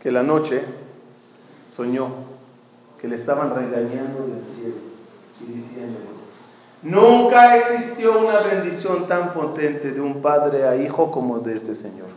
que 0.00 0.12
la 0.12 0.22
noche 0.22 0.62
soñó 1.68 2.08
que 3.00 3.08
le 3.08 3.16
estaban 3.16 3.54
regañando 3.54 4.28
del 4.28 4.42
cielo 4.42 4.76
y 5.40 5.52
diciéndole, 5.52 6.04
nunca 6.82 7.56
existió 7.56 8.20
una 8.20 8.40
bendición 8.40 9.08
tan 9.08 9.32
potente 9.32 9.90
de 9.90 10.00
un 10.00 10.22
padre 10.22 10.66
a 10.66 10.76
hijo 10.76 11.10
como 11.10 11.40
de 11.40 11.56
este 11.56 11.74
Señor. 11.74 12.08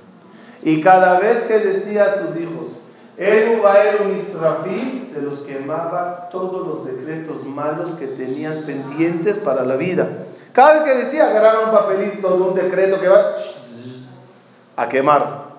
Y 0.61 0.81
cada 0.81 1.19
vez 1.19 1.45
que 1.45 1.59
decía 1.59 2.03
a 2.05 2.17
sus 2.17 2.39
hijos, 2.39 2.67
el 3.19 3.60
un 4.01 4.17
Israfil 4.17 5.10
se 5.12 5.21
los 5.21 5.39
quemaba 5.39 6.29
todos 6.32 6.65
los 6.65 6.86
decretos 6.86 7.43
malos 7.45 7.91
que 7.91 8.08
tenían 8.08 8.63
pendientes 8.65 9.38
para 9.39 9.65
la 9.65 9.75
vida. 9.75 10.08
Cada 10.53 10.75
vez 10.75 10.84
que 10.84 11.03
decía, 11.03 11.29
agarrar 11.29 11.65
un 11.65 11.71
papelito 11.71 12.38
de 12.38 12.41
un 12.41 12.55
decreto 12.55 12.99
que 12.99 13.10
va 13.10 13.36
a 14.77 14.88
quemar. 14.88 15.49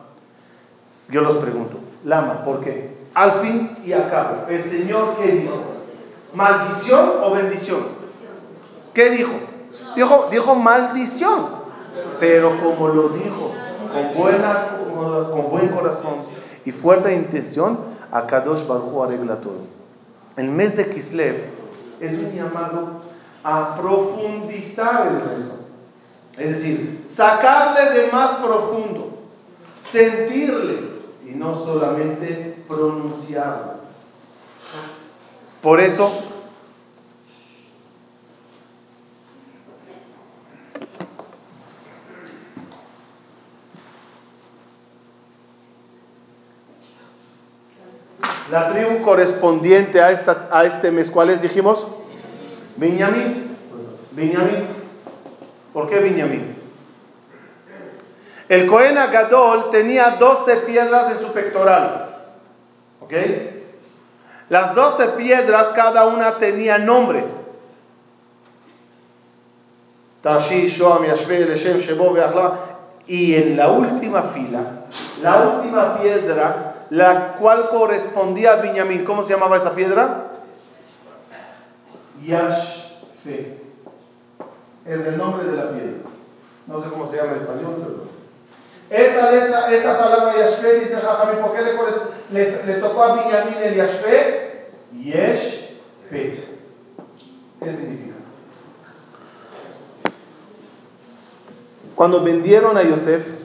Yo 1.10 1.20
los 1.20 1.36
pregunto, 1.36 1.76
Lama, 2.04 2.46
¿por 2.46 2.60
qué? 2.60 2.96
Al 3.12 3.32
fin 3.42 3.76
y 3.84 3.92
al 3.92 4.08
cabo, 4.08 4.46
¿el 4.48 4.62
Señor 4.62 5.16
qué 5.20 5.32
dijo? 5.32 5.60
¿Maldición 6.32 7.10
o 7.22 7.32
bendición? 7.32 7.80
¿Qué 8.94 9.10
dijo? 9.10 9.32
Dijo, 9.94 10.28
dijo 10.30 10.54
maldición, 10.54 11.46
pero 12.20 12.58
como 12.62 12.88
lo 12.88 13.08
dijo, 13.10 13.52
con, 13.92 14.14
buena, 14.14 14.68
con 15.30 15.50
buen 15.50 15.68
corazón 15.68 16.39
y 16.64 16.72
fuerte 16.72 17.14
intención, 17.14 17.78
a 18.12 18.26
Kadosh 18.26 18.66
Baruj 18.66 19.04
arregla 19.04 19.40
todo. 19.40 19.60
El 20.36 20.48
mes 20.48 20.76
de 20.76 20.90
Kislev 20.90 21.50
es 22.00 22.18
un 22.18 22.32
llamado 22.32 23.02
a 23.42 23.76
profundizar 23.76 25.06
el 25.06 25.30
rezo. 25.30 25.60
Es 26.36 26.48
decir, 26.50 27.02
sacarle 27.06 28.00
de 28.00 28.12
más 28.12 28.32
profundo, 28.36 29.18
sentirle 29.78 30.90
y 31.26 31.30
no 31.34 31.54
solamente 31.54 32.64
pronunciarlo. 32.66 33.80
Por 35.62 35.80
eso 35.80 36.10
La 48.50 48.72
tribu 48.72 49.00
correspondiente 49.02 50.00
a, 50.00 50.10
esta, 50.10 50.48
a 50.50 50.64
este 50.64 50.90
mes, 50.90 51.10
¿cuál 51.10 51.30
es? 51.30 51.40
Dijimos, 51.40 51.86
Benjamín. 52.76 53.56
Benjamín. 54.10 54.66
¿Por 55.72 55.88
qué 55.88 56.00
Benjamín? 56.00 56.56
El 58.48 58.66
Cohen 58.66 58.98
Agadol 58.98 59.70
tenía 59.70 60.16
12 60.18 60.56
piedras 60.56 61.12
en 61.12 61.18
su 61.18 61.32
pectoral. 61.32 62.16
¿Ok? 63.00 63.12
Las 64.48 64.74
12 64.74 65.06
piedras, 65.10 65.68
cada 65.68 66.06
una 66.06 66.38
tenía 66.38 66.78
nombre. 66.78 67.22
Y 73.06 73.34
en 73.36 73.56
la 73.56 73.68
última 73.68 74.22
fila, 74.22 74.60
la 75.22 75.48
última 75.48 76.00
piedra 76.00 76.69
la 76.90 77.36
cual 77.36 77.68
correspondía 77.70 78.54
a 78.54 78.56
Benjamín. 78.56 79.04
¿Cómo 79.04 79.22
se 79.22 79.32
llamaba 79.32 79.56
esa 79.56 79.74
piedra? 79.74 80.26
Yashfe. 82.24 83.58
Es 84.84 85.06
el 85.06 85.16
nombre 85.16 85.48
de 85.48 85.56
la 85.56 85.70
piedra. 85.70 86.00
No 86.66 86.82
sé 86.82 86.90
cómo 86.90 87.10
se 87.10 87.16
llama 87.16 87.32
en 87.32 87.42
español, 87.42 87.74
pero... 87.78 88.10
Esa 88.90 89.30
letra, 89.30 89.72
esa 89.72 89.98
palabra 89.98 90.36
Yashfe, 90.36 90.80
dice 90.80 90.96
Jajamín, 90.96 91.40
¿por 91.40 91.54
qué 91.54 91.62
le, 92.32 92.66
le, 92.66 92.80
tocó 92.80 93.02
a 93.04 93.14
Benjamín 93.14 93.54
el 93.62 93.76
Yashfe? 93.76 94.66
Yesh 94.92 95.78
Pe. 96.10 96.44
¿Qué 97.62 97.74
significa? 97.74 98.16
Cuando 101.94 102.20
vendieron 102.22 102.76
a 102.76 102.82
Yosef, 102.82 103.39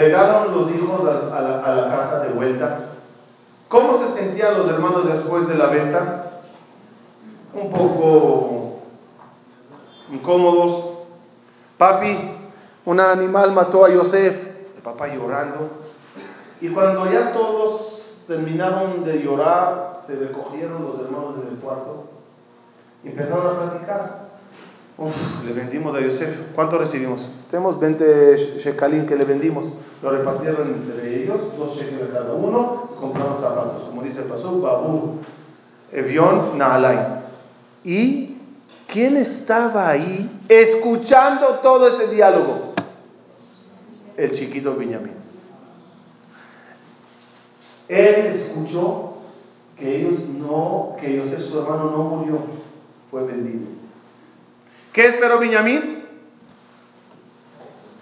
llegaron 0.00 0.54
los 0.54 0.70
hijos 0.74 1.08
a, 1.08 1.40
la, 1.40 1.96
casa 1.96 2.24
de 2.24 2.32
vuelta. 2.32 2.90
¿Cómo 3.68 3.98
se 3.98 4.08
sentían 4.08 4.58
los 4.58 4.68
hermanos 4.68 5.06
después 5.06 5.48
de 5.48 5.54
la 5.56 5.66
venta? 5.66 6.40
Un 7.52 7.70
poco 7.70 8.82
incómodos. 10.10 10.94
Papi, 11.78 12.18
un 12.84 13.00
animal 13.00 13.52
mató 13.52 13.84
a 13.84 13.90
Yosef. 13.90 14.34
El 14.76 14.82
papá 14.82 15.08
llorando. 15.08 15.70
Y 16.60 16.68
cuando 16.68 17.10
ya 17.10 17.32
todos 17.32 18.22
terminaron 18.26 19.04
de 19.04 19.22
llorar, 19.22 20.00
se 20.06 20.16
recogieron 20.16 20.84
los 20.84 21.00
hermanos 21.00 21.36
en 21.42 21.54
el 21.54 21.60
cuarto 21.60 22.04
y 23.02 23.08
empezaron 23.08 23.46
a 23.46 23.60
platicar. 23.60 24.24
Uf, 24.96 25.44
le 25.44 25.52
vendimos 25.52 25.94
a 25.94 26.00
Yosef. 26.00 26.52
¿Cuánto 26.54 26.78
recibimos? 26.78 27.28
Tenemos 27.54 27.78
20 27.78 28.58
shekalim 28.58 29.06
que 29.06 29.14
le 29.14 29.24
vendimos. 29.24 29.66
Lo 30.02 30.10
repartieron 30.10 30.74
entre 30.74 31.22
ellos, 31.22 31.56
dos 31.56 31.76
shekels 31.76 32.10
cada 32.12 32.34
uno, 32.34 32.90
y 32.92 33.00
compramos 33.00 33.40
zapatos. 33.40 33.84
Como 33.84 34.02
dice 34.02 34.22
el 34.22 34.24
pastor, 34.24 34.60
Babur, 34.60 35.18
Evión, 35.92 36.58
Naalay. 36.58 36.98
¿Y 37.84 38.38
quién 38.88 39.16
estaba 39.16 39.88
ahí 39.88 40.28
escuchando 40.48 41.60
todo 41.62 41.86
ese 41.86 42.12
diálogo? 42.12 42.72
El 44.16 44.32
chiquito 44.32 44.74
Benjamín. 44.74 45.14
Él 47.86 48.32
escuchó 48.34 49.12
que 49.78 50.00
ellos 50.00 50.28
no, 50.28 50.96
que 51.00 51.18
Yosef 51.18 51.40
su 51.40 51.60
hermano 51.60 51.92
no 51.92 52.02
murió, 52.02 52.38
fue 53.12 53.22
vendido. 53.22 53.68
¿Qué 54.92 55.06
esperó 55.06 55.38
Benjamín? 55.38 55.94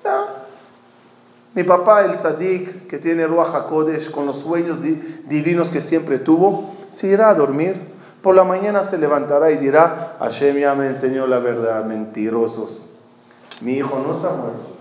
No. 0.04 0.26
Mi 1.54 1.64
papá, 1.64 2.06
el 2.06 2.18
Sadik, 2.18 2.86
que 2.86 2.98
tiene 2.98 3.26
Ruach 3.26 3.54
HaKodesh, 3.54 4.10
con 4.10 4.26
los 4.26 4.38
sueños 4.38 4.78
divinos 5.26 5.68
que 5.68 5.82
siempre 5.82 6.18
tuvo, 6.18 6.74
se 6.90 7.08
irá 7.08 7.28
a 7.28 7.34
dormir. 7.34 7.92
Por 8.22 8.34
la 8.34 8.44
mañana 8.44 8.84
se 8.84 8.96
levantará 8.96 9.50
y 9.50 9.58
dirá, 9.58 10.16
Hashem 10.20 10.56
ya 10.56 10.74
me 10.74 10.86
enseñó 10.86 11.26
la 11.26 11.40
verdad, 11.40 11.84
mentirosos. 11.84 12.88
Mi 13.60 13.74
hijo 13.74 14.02
no 14.06 14.16
está 14.16 14.30
muerto. 14.30 14.72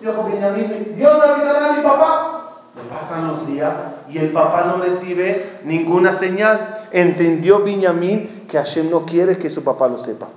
Benjamín, 0.00 0.94
Dios 0.96 1.22
avisará 1.22 1.74
a 1.74 1.76
mi 1.76 1.82
papá. 1.82 2.36
Le 2.74 2.82
pasan 2.88 3.28
los 3.28 3.46
días 3.46 3.74
y 4.08 4.18
el 4.18 4.30
papá 4.30 4.64
no 4.64 4.82
recibe 4.82 5.60
ninguna 5.64 6.14
señal. 6.14 6.86
Entendió 6.90 7.62
Benjamín 7.62 8.46
que 8.48 8.56
Hashem 8.56 8.90
no 8.90 9.04
quiere 9.04 9.38
que 9.38 9.50
su 9.50 9.62
papá 9.62 9.86
lo 9.86 9.98
sepa. 9.98 10.28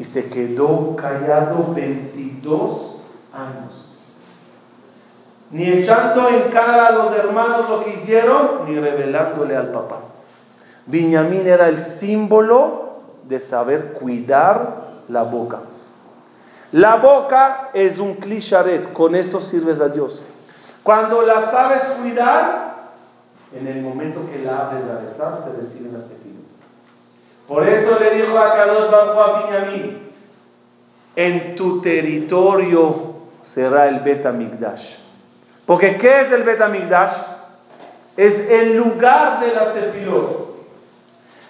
Y 0.00 0.04
se 0.04 0.30
quedó 0.30 0.96
callado 0.96 1.74
22 1.74 3.04
años. 3.34 3.98
Ni 5.50 5.64
echando 5.64 6.26
en 6.26 6.50
cara 6.50 6.86
a 6.86 6.92
los 6.92 7.12
hermanos 7.14 7.68
lo 7.68 7.84
que 7.84 7.90
hicieron, 7.90 8.64
ni 8.66 8.78
revelándole 8.78 9.54
al 9.54 9.72
papá. 9.72 9.98
Benjamín 10.86 11.46
era 11.46 11.68
el 11.68 11.76
símbolo 11.76 12.94
de 13.28 13.40
saber 13.40 13.92
cuidar 13.92 15.02
la 15.08 15.24
boca. 15.24 15.60
La 16.72 16.96
boca 16.96 17.68
es 17.74 17.98
un 17.98 18.14
clisharet, 18.14 18.94
con 18.94 19.14
esto 19.14 19.38
sirves 19.38 19.82
a 19.82 19.88
Dios. 19.88 20.22
Cuando 20.82 21.20
la 21.20 21.50
sabes 21.50 21.82
cuidar, 22.00 22.88
en 23.52 23.66
el 23.66 23.82
momento 23.82 24.20
que 24.32 24.38
la 24.38 24.66
abres 24.66 24.84
a 24.84 24.98
rezar, 24.98 25.36
se 25.36 25.52
reciben 25.52 25.92
las 25.92 26.04
tefilot. 26.04 26.19
Por 27.50 27.68
eso 27.68 27.98
le 27.98 28.14
dijo 28.14 28.38
a 28.38 28.54
Kadosh 28.54 28.90
Baruch 28.92 29.18
a 29.18 29.40
Binyamin, 29.40 29.98
en 31.16 31.56
tu 31.56 31.80
territorio 31.80 33.14
será 33.40 33.88
el 33.88 33.98
Betamigdash. 33.98 34.98
Porque 35.66 35.96
¿qué 35.96 36.20
es 36.20 36.30
el 36.30 36.44
Betamigdash? 36.44 37.10
Es 38.16 38.38
el 38.48 38.76
lugar 38.76 39.40
de 39.40 39.48
tefilot. 39.50 40.48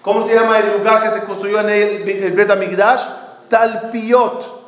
¿Cómo 0.01 0.27
se 0.27 0.35
llama 0.35 0.61
el 0.61 0.79
lugar 0.79 1.03
que 1.03 1.11
se 1.11 1.27
construyó 1.27 1.61
en 1.61 1.69
el, 1.69 2.09
el 2.09 2.33
Betamigdash? 2.33 3.03
Talpiot. 3.51 4.61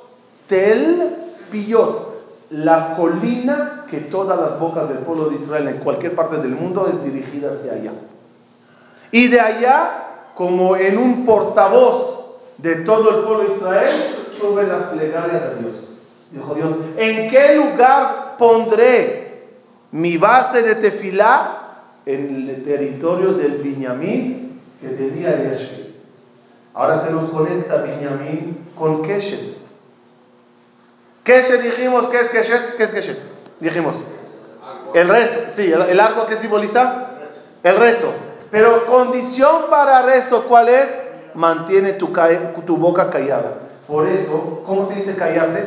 Tel 0.49 1.16
Piyot, 1.51 2.51
la 2.51 2.95
colina 2.95 3.87
que 3.88 4.01
todas 4.01 4.38
las 4.38 4.61
bocas 4.61 4.90
del 4.90 4.99
pueblo 4.99 5.31
de 5.31 5.37
Israel 5.37 5.66
en 5.68 5.79
cualquier 5.79 6.14
parte 6.14 6.37
del 6.37 6.51
mundo 6.51 6.90
es 6.92 7.03
dirigida 7.03 7.53
hacia 7.55 7.73
allá. 7.73 7.92
Y 9.11 9.29
de 9.29 9.40
allá, 9.40 10.01
como 10.42 10.74
en 10.74 10.98
un 10.98 11.24
portavoz 11.24 12.24
de 12.59 12.74
todo 12.85 13.11
el 13.11 13.24
pueblo 13.24 13.44
de 13.48 13.55
Israel, 13.55 14.26
suben 14.40 14.68
las 14.68 14.88
plegarias 14.88 15.40
a 15.40 15.55
Dios. 15.55 15.88
Dijo 16.33 16.55
Dios, 16.57 16.72
¿en 16.96 17.31
qué 17.31 17.55
lugar 17.55 18.35
pondré 18.38 19.44
mi 19.92 20.16
base 20.16 20.62
de 20.62 20.74
tefilá? 20.74 21.59
En 22.07 22.48
el 22.48 22.62
territorio 22.64 23.35
del 23.35 23.59
Binyamin 23.59 24.61
que 24.81 24.88
tenía 24.88 25.31
Yeshua. 25.31 25.87
Ahora 26.74 26.98
se 27.07 27.12
nos 27.12 27.31
conecta 27.31 27.83
Binyamin 27.83 28.66
con 28.76 29.02
Keshet. 29.02 29.57
Keshet 31.22 31.62
dijimos, 31.62 32.09
¿qué 32.09 32.18
es 32.18 32.28
Keshet? 32.31 32.76
¿Qué 32.76 32.83
es 32.83 32.90
Keshet? 32.90 33.18
Dijimos. 33.61 33.94
El 34.92 35.09
rezo, 35.09 35.38
sí, 35.55 35.72
el, 35.72 36.00
arco 36.00 36.26
que 36.26 36.35
simboliza 36.35 37.11
el 37.62 37.76
rezo. 37.76 38.12
Pero 38.52 38.86
condición 38.86 39.62
para 39.68 40.02
rezo, 40.02 40.44
¿cuál 40.44 40.68
es? 40.68 41.04
Mantiene 41.34 41.94
tu, 41.94 42.12
tu 42.64 42.76
boca 42.76 43.10
callada. 43.10 43.54
Por 43.88 44.08
eso, 44.08 44.62
¿cómo 44.64 44.88
se 44.88 44.94
dice 44.96 45.16
callarse? 45.16 45.66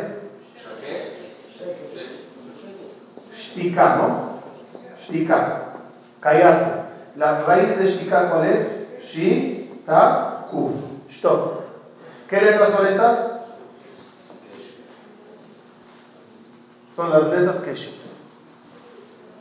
Shtika, 3.36 3.96
¿no? 3.98 4.40
Shtika. 5.02 5.64
Callarse. 6.22 6.72
La 7.18 7.42
raíz 7.42 7.78
de 7.78 7.88
shtika, 7.88 8.30
¿cuál 8.30 8.46
es? 8.46 9.04
Shin, 9.04 9.82
ta, 9.86 10.46
kuf. 10.50 10.72
Stop. 11.10 11.62
¿Qué 12.30 12.40
letras 12.40 12.72
son 12.72 12.88
estas? 12.88 13.36
son 16.96 17.10
las 17.10 17.24
letras 17.30 17.60
Keshet. 17.60 18.15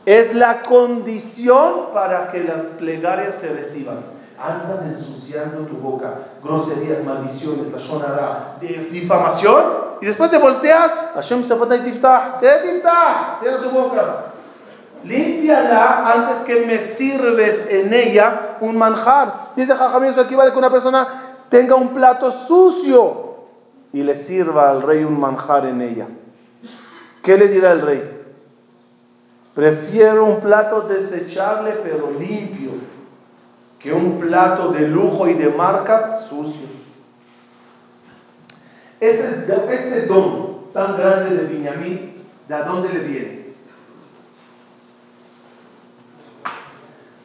Es 0.05 0.35
la 0.35 0.61
condición 0.61 1.87
para 1.93 2.31
que 2.31 2.43
las 2.43 2.61
plegarias 2.77 3.35
se 3.35 3.49
reciban. 3.49 3.99
Andas 4.39 4.85
ensuciando 4.85 5.65
tu 5.65 5.77
boca, 5.77 6.15
groserías, 6.43 7.03
maldiciones, 7.03 7.71
la 7.71 7.77
shonara, 7.77 8.57
difamación, 8.91 9.85
y 10.01 10.05
después 10.05 10.29
te 10.29 10.37
volteas, 10.37 10.91
Hashem 11.15 11.41
y 11.41 11.79
tiftah, 11.83 12.37
¿qué 12.39 12.49
tiftah? 12.63 13.37
Cierra 13.41 13.63
tu 13.63 13.69
boca. 13.69 14.25
Límpiala 15.03 16.11
antes 16.11 16.39
que 16.39 16.65
me 16.65 16.79
sirves 16.79 17.67
en 17.69 17.93
ella 17.93 18.57
un 18.59 18.77
manjar. 18.77 19.51
Dice 19.55 19.75
Jajamín, 19.75 20.09
eso 20.09 20.21
equivale 20.21 20.51
que 20.51 20.57
una 20.57 20.69
persona 20.69 21.07
tenga 21.49 21.75
un 21.75 21.89
plato 21.89 22.31
sucio 22.31 23.35
y 23.93 24.03
le 24.03 24.15
sirva 24.15 24.69
al 24.69 24.81
rey 24.81 25.03
un 25.03 25.19
manjar 25.19 25.67
en 25.67 25.81
ella. 25.81 26.07
¿Qué 27.21 27.37
le 27.37 27.47
dirá 27.47 27.71
el 27.71 27.81
rey? 27.81 28.14
Prefiero 29.55 30.25
un 30.25 30.41
plato 30.41 30.81
desechable 30.81 31.79
pero 31.81 32.11
limpio 32.11 32.71
que 33.79 33.93
un 33.93 34.19
plato 34.19 34.73
de 34.73 34.87
lujo 34.87 35.29
y 35.29 35.33
de 35.33 35.47
marca 35.49 36.17
sucio. 36.17 36.67
Este, 38.99 39.73
este 39.73 40.05
don 40.07 40.71
tan 40.73 40.97
grande 40.97 41.37
de 41.37 41.45
Benjamín, 41.45 42.25
¿de 42.49 42.57
dónde 42.63 42.89
le 42.89 42.99
viene? 42.99 43.45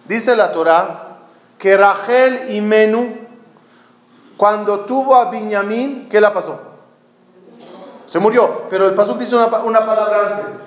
Dice 0.07 0.37
la 0.37 0.53
Torah 0.53 1.19
que 1.59 1.77
Rachel 1.77 2.55
y 2.55 2.61
Menú, 2.61 3.17
cuando 4.37 4.81
tuvo 4.81 5.17
a 5.17 5.31
Benjamín, 5.31 6.09
¿qué 6.09 6.21
le 6.21 6.31
pasó? 6.31 6.61
Se 8.07 8.19
murió, 8.19 8.67
pero 8.71 8.87
el 8.87 8.95
pasuk 8.95 9.19
dice 9.19 9.35
una, 9.35 9.47
una 9.59 9.85
palabra 9.85 10.37
antes. 10.37 10.61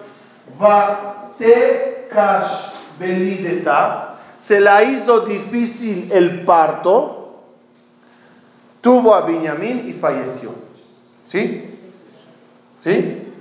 Vatekash 1.39 2.73
belideta. 2.99 4.15
Se 4.39 4.59
la 4.59 4.83
hizo 4.83 5.21
difícil 5.21 6.11
el 6.11 6.43
parto. 6.43 7.19
Tuvo 8.81 9.15
a 9.15 9.21
Benjamín 9.21 9.85
y 9.87 9.93
falleció. 9.93 10.51
¿Sí? 11.27 11.79
¿Sí? 12.81 13.33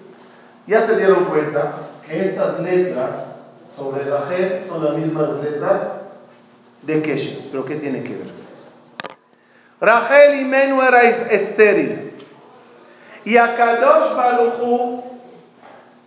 Ya 0.67 0.87
se 0.87 0.97
dieron 0.97 1.25
cuenta 1.25 1.89
que 2.07 2.27
estas 2.27 2.61
letras 2.61 3.41
sobre 3.77 4.05
Rachel 4.05 4.65
son 4.69 4.85
las 4.85 4.97
mismas 4.97 5.43
letras 5.43 5.95
de 6.83 7.03
Keshet. 7.03 7.51
¿Pero 7.51 7.65
qué 7.65 7.75
tiene 7.77 8.05
que 8.05 8.17
ver? 8.17 8.29
Rachel 9.81 10.41
y 10.41 10.45
Menú 10.45 10.81
era 10.81 11.03
estéril. 11.03 12.13
Y 13.25 13.37
a 13.37 13.57
Kadosh 13.57 14.17
Baruchu 14.17 15.02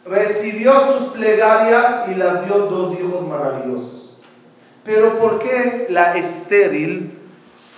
recibió 0.05 0.73
sus 0.91 1.09
plegarias 1.09 2.07
y 2.09 2.15
las 2.15 2.45
dio 2.45 2.57
dos 2.67 2.99
hijos 2.99 3.27
maravillosos. 3.27 4.17
Pero 4.83 5.17
¿por 5.19 5.39
qué 5.39 5.87
la 5.89 6.15
estéril 6.15 7.17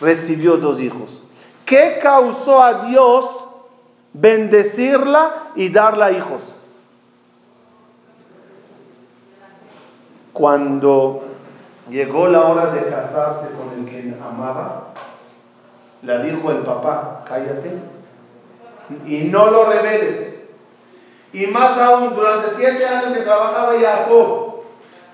recibió 0.02 0.58
dos 0.58 0.82
hijos? 0.82 1.22
¿Qué 1.66 2.00
causó 2.02 2.62
a 2.62 2.86
Dios 2.86 3.46
bendecirla 4.14 5.52
y 5.56 5.70
darla 5.70 6.12
hijos? 6.12 6.42
Cuando 10.34 11.24
llegó 11.90 12.28
la 12.28 12.46
hora 12.46 12.72
de 12.74 12.90
casarse 12.90 13.50
con 13.52 13.80
el 13.80 13.90
que 13.90 14.14
amaba, 14.22 14.94
le 16.04 16.24
dijo 16.24 16.52
el 16.52 16.58
papá, 16.58 17.24
cállate 17.28 17.72
y 19.06 19.30
no 19.30 19.50
lo 19.50 19.70
reveles. 19.70 20.37
Y 21.38 21.46
más 21.46 21.78
aún, 21.78 22.16
durante 22.16 22.56
siete 22.56 22.84
años 22.84 23.14
que 23.14 23.22
trabajaba 23.22 23.74
Jacob 23.80 24.64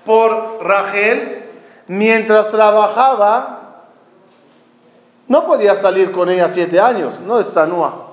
por 0.06 0.58
Rachel, 0.62 1.44
mientras 1.86 2.50
trabajaba, 2.50 3.82
no 5.28 5.44
podía 5.44 5.74
salir 5.74 6.12
con 6.12 6.30
ella 6.30 6.48
siete 6.48 6.80
años, 6.80 7.20
no 7.20 7.40
es 7.40 7.48
Sanúa. 7.48 8.12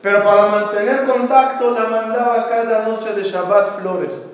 Pero 0.00 0.24
para 0.24 0.46
mantener 0.46 1.04
contacto 1.04 1.72
la 1.72 1.90
mandaba 1.90 2.48
cada 2.48 2.88
noche 2.88 3.12
de 3.12 3.22
Shabbat 3.22 3.78
flores. 3.78 4.32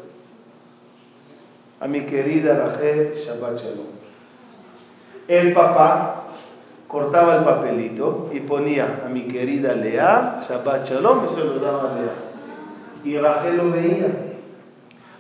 A 1.81 1.89
mi 1.89 2.03
querida 2.03 2.65
Rachel, 2.65 3.15
Shabbat 3.17 3.57
Shalom. 3.57 3.87
El 5.27 5.53
papá 5.53 6.27
cortaba 6.87 7.39
el 7.39 7.43
papelito 7.43 8.29
y 8.33 8.39
ponía 8.39 9.01
a 9.05 9.09
mi 9.09 9.23
querida 9.23 9.75
Lea, 9.75 10.39
Shabbat 10.49 10.89
Shalom, 10.89 11.25
y 11.25 11.29
se 11.29 11.41
lo 11.41 11.59
daba 11.59 11.91
a 11.91 11.95
Lea. 11.95 12.30
Y 13.05 13.19
Rachel 13.19 13.57
lo 13.57 13.71
veía. 13.71 14.09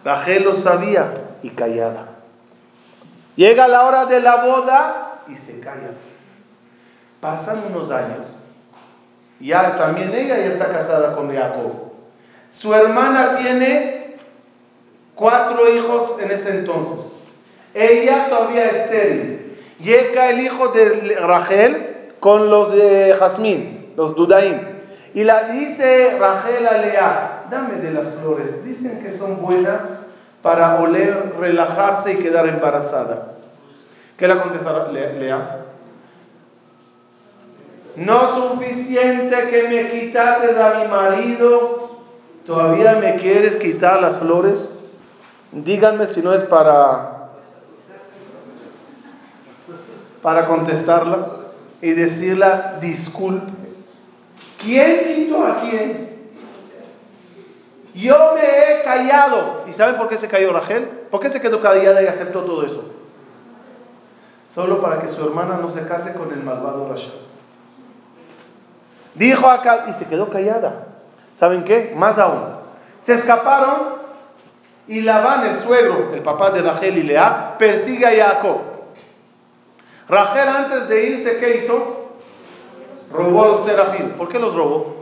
Rachel 0.04 0.44
lo 0.44 0.54
sabía 0.54 1.36
y 1.42 1.50
callada. 1.50 2.08
Llega 3.36 3.68
la 3.68 3.84
hora 3.84 4.06
de 4.06 4.20
la 4.20 4.44
boda 4.44 5.22
y 5.28 5.36
se 5.36 5.60
calla. 5.60 5.92
Pasan 7.20 7.62
unos 7.70 7.90
años. 7.90 8.26
Ya 9.40 9.78
también 9.78 10.12
ella 10.12 10.36
ya 10.36 10.46
está 10.46 10.68
casada 10.68 11.14
con 11.14 11.34
Jacob. 11.34 11.72
Su 12.50 12.74
hermana 12.74 13.38
tiene 13.38 14.16
cuatro 15.14 15.74
hijos 15.74 16.16
en 16.20 16.30
ese 16.30 16.50
entonces. 16.50 17.20
Ella 17.74 18.28
todavía 18.28 18.66
es 18.66 18.74
estéril. 18.74 19.58
Llega 19.78 20.30
el 20.30 20.40
hijo 20.40 20.68
de 20.68 21.16
Rachel 21.20 22.10
con 22.20 22.50
los 22.50 22.72
de 22.72 23.14
Jazmín, 23.18 23.92
los 23.96 24.14
Dudaim. 24.14 24.60
Y 25.14 25.24
la 25.24 25.44
dice 25.44 26.16
Rachel 26.18 26.66
a 26.66 26.78
Lea, 26.78 27.39
dame 27.50 27.76
de 27.76 27.92
las 27.92 28.14
flores. 28.14 28.64
Dicen 28.64 29.02
que 29.02 29.12
son 29.12 29.42
buenas 29.42 30.06
para 30.42 30.80
oler, 30.80 31.34
relajarse 31.38 32.14
y 32.14 32.16
quedar 32.16 32.48
embarazada. 32.48 33.32
¿Qué 34.16 34.28
le 34.28 34.40
contestará 34.40 34.88
Lea? 34.90 35.64
No 37.96 38.52
suficiente 38.52 39.48
que 39.50 39.68
me 39.68 39.90
quitates 39.90 40.56
a 40.56 40.78
mi 40.78 40.88
marido, 40.88 41.98
todavía 42.46 42.94
me 42.94 43.16
quieres 43.16 43.56
quitar 43.56 44.00
las 44.00 44.16
flores. 44.16 44.68
Díganme 45.52 46.06
si 46.06 46.22
no 46.22 46.32
es 46.32 46.42
para 46.44 47.18
para 50.22 50.46
contestarla 50.46 51.28
y 51.80 51.92
decirla 51.92 52.78
disculpe. 52.80 53.50
¿Quién 54.62 55.14
quitó 55.14 55.46
a 55.46 55.60
quién? 55.60 56.09
Yo 57.94 58.32
me 58.34 58.40
he 58.40 58.82
callado. 58.82 59.64
¿Y 59.68 59.72
saben 59.72 59.96
por 59.96 60.08
qué 60.08 60.16
se 60.16 60.28
cayó 60.28 60.52
Rachel? 60.52 60.88
¿Por 61.10 61.20
qué 61.20 61.30
se 61.30 61.40
quedó 61.40 61.60
callada 61.60 62.02
y 62.02 62.06
aceptó 62.06 62.42
todo 62.42 62.64
eso? 62.64 62.84
Solo 64.54 64.80
para 64.80 64.98
que 64.98 65.08
su 65.08 65.24
hermana 65.24 65.58
no 65.60 65.70
se 65.70 65.86
case 65.86 66.12
con 66.14 66.32
el 66.32 66.42
malvado 66.42 66.88
Rachel. 66.88 67.12
Dijo 69.14 69.48
acá 69.48 69.86
y 69.88 69.92
se 69.94 70.06
quedó 70.06 70.28
callada. 70.30 70.86
¿Saben 71.34 71.64
qué? 71.64 71.92
Más 71.96 72.18
aún. 72.18 72.60
Se 73.04 73.14
escaparon 73.14 74.00
y 74.86 75.02
Labán, 75.02 75.46
el 75.46 75.58
suegro, 75.58 76.10
el 76.12 76.22
papá 76.22 76.50
de 76.50 76.62
Rachel 76.62 76.98
y 76.98 77.02
Lea, 77.04 77.56
persigue 77.58 78.06
a 78.06 78.26
Jacob. 78.26 78.58
Rachel 80.08 80.48
antes 80.48 80.88
de 80.88 81.06
irse, 81.06 81.38
¿qué 81.38 81.58
hizo? 81.58 82.08
Robó 83.12 83.44
los 83.46 83.66
terafim. 83.66 84.10
¿Por 84.10 84.28
qué 84.28 84.38
los 84.38 84.54
robó? 84.54 84.99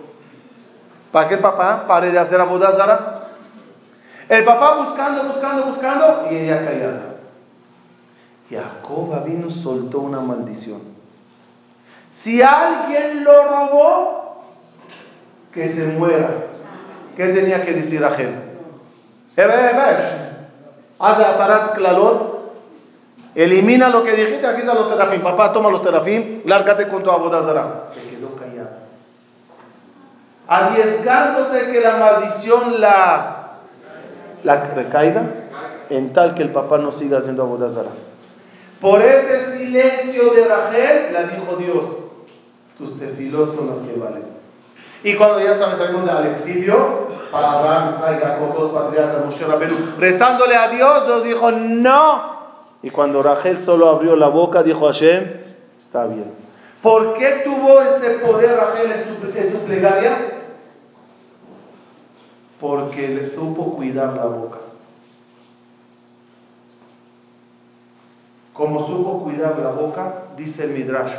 ¿Para 1.13 1.29
que 1.29 1.35
el 1.35 1.41
papá 1.41 1.85
pare 1.87 2.11
de 2.11 2.19
hacer 2.19 2.41
abodazara? 2.41 3.29
El 4.29 4.45
papá 4.45 4.77
buscando, 4.77 5.25
buscando, 5.25 5.67
buscando 5.67 6.29
y 6.31 6.37
ella 6.37 6.65
callada. 6.65 7.15
Jacob 8.51 9.25
vino, 9.25 9.51
soltó 9.51 10.01
una 10.01 10.21
maldición. 10.21 10.81
Si 12.11 12.43
alguien 12.43 13.25
lo 13.25 13.49
robó, 13.49 14.45
que 15.53 15.69
se 15.69 15.87
muera. 15.87 16.47
¿Qué 17.17 17.29
tenía 17.29 17.65
que 17.65 17.73
decir 17.73 18.01
Rachel? 18.01 18.35
Haz 20.99 21.21
aparat 21.21 21.75
clalot 21.75 22.39
Elimina 23.35 23.89
lo 23.89 24.03
que 24.03 24.13
dijiste, 24.15 24.45
aquí 24.47 24.61
están 24.63 24.77
los 24.77 24.91
terafim. 24.91 25.21
Papá, 25.23 25.53
toma 25.53 25.71
los 25.71 25.83
terafim, 25.83 26.43
lárgate 26.45 26.89
con 26.89 27.05
tu 27.05 27.11
abodazara. 27.11 27.85
Se 27.95 28.01
quedó 28.09 28.35
callada. 28.35 28.48
Arriesgándose 30.49 31.71
que 31.71 31.81
la 31.81 31.97
maldición 31.99 32.81
la, 32.81 33.51
la 34.45 34.65
recaiga, 34.75 35.23
en 35.91 36.15
tal 36.15 36.35
que 36.35 36.43
el 36.43 36.51
papá 36.51 36.79
no 36.79 36.91
siga 36.91 37.19
haciendo 37.19 37.43
abodazara. 37.43 37.91
Por 38.81 39.03
ese 39.03 39.59
silencio 39.59 40.33
de 40.33 40.47
Rachel, 40.47 41.13
la 41.13 41.25
dijo 41.25 41.57
Dios, 41.57 41.85
tus 42.79 42.99
tefilot 42.99 43.55
son 43.55 43.69
las 43.69 43.81
que 43.81 43.99
valen. 43.99 44.25
Y 45.05 45.15
cuando 45.15 45.41
ya 45.41 45.59
saliendo 45.59 46.15
del 46.15 46.33
exilio, 46.33 47.09
para 47.31 47.53
Abraham, 47.53 47.95
Isaac, 47.95 48.23
Jacob, 48.23 48.73
patriarcas, 48.73 49.25
Moshe 49.27 49.45
Rabbeinu, 49.45 49.77
rezándole 49.99 50.57
a 50.57 50.69
Dios, 50.69 51.07
Dios 51.07 51.25
dijo, 51.25 51.51
no, 51.51 52.39
y 52.83 52.89
cuando 52.91 53.23
Rachel 53.23 53.59
solo 53.59 53.89
abrió 53.89 54.17
la 54.17 54.29
boca, 54.29 54.63
dijo 54.63 54.87
Hashem, 54.87 55.29
está 55.79 56.07
bien. 56.07 56.33
¿Por 56.83 57.19
qué 57.19 57.43
tuvo 57.45 57.83
ese 57.83 58.11
poder 58.21 58.57
Rachel 58.57 58.93
en 58.93 59.05
su, 59.05 59.39
en 59.39 59.53
su 59.53 59.59
plegaria? 59.67 60.38
Porque 62.61 63.09
le 63.09 63.25
supo 63.27 63.77
cuidar 63.77 64.15
la 64.15 64.27
boca. 64.27 64.59
Como 68.53 68.87
supo 68.87 69.23
cuidar 69.23 69.59
la 69.59 69.71
boca, 69.71 70.25
dice 70.37 70.65
el 70.65 70.71
Midrash. 70.71 71.13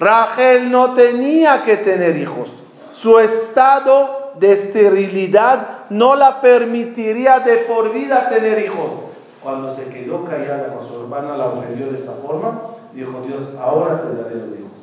Rachel 0.00 0.70
no 0.70 0.94
tenía 0.94 1.62
que 1.62 1.76
tener 1.76 2.16
hijos. 2.16 2.50
Su 2.92 3.18
estado 3.18 4.32
de 4.38 4.52
esterilidad 4.52 5.86
no 5.90 6.16
la 6.16 6.40
permitiría 6.40 7.40
de 7.40 7.58
por 7.58 7.92
vida 7.92 8.28
tener 8.28 8.64
hijos. 8.64 8.90
Cuando 9.42 9.72
se 9.74 9.88
quedó 9.88 10.24
callada 10.24 10.74
con 10.74 10.86
su 10.86 11.02
hermana, 11.02 11.36
la 11.36 11.46
ofendió 11.46 11.86
de 11.86 11.98
esa 11.98 12.14
forma, 12.14 12.60
dijo 12.92 13.22
Dios, 13.26 13.52
ahora 13.60 14.02
te 14.02 14.16
daré 14.16 14.36
los 14.36 14.58
hijos. 14.58 14.75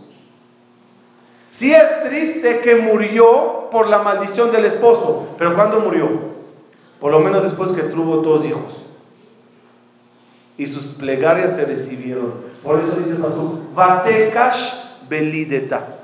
Sí 1.54 1.72
es 1.72 2.04
triste 2.04 2.62
que 2.62 2.78
murió 2.78 3.70
por 3.70 3.88
la 3.88 4.00
maldición 4.00 4.52
del 4.52 4.66
esposo, 4.66 5.28
pero 5.38 5.54
¿cuándo 5.54 5.82
murió? 5.82 6.10
Por 7.00 7.12
lo 7.12 7.20
menos 7.20 7.44
después 7.44 7.72
que 7.74 7.84
tuvo 7.84 8.18
dos 8.18 8.44
hijos. 8.44 8.74
Y 10.58 10.66
sus 10.66 10.96
plegarias 10.96 11.56
se 11.56 11.66
recibieron. 11.66 12.34
Por 12.64 12.80
eso 12.80 12.96
dice 12.96 13.18
Pasú, 13.18 13.68
Vatekash 13.76 15.08
belideta. 15.08 16.00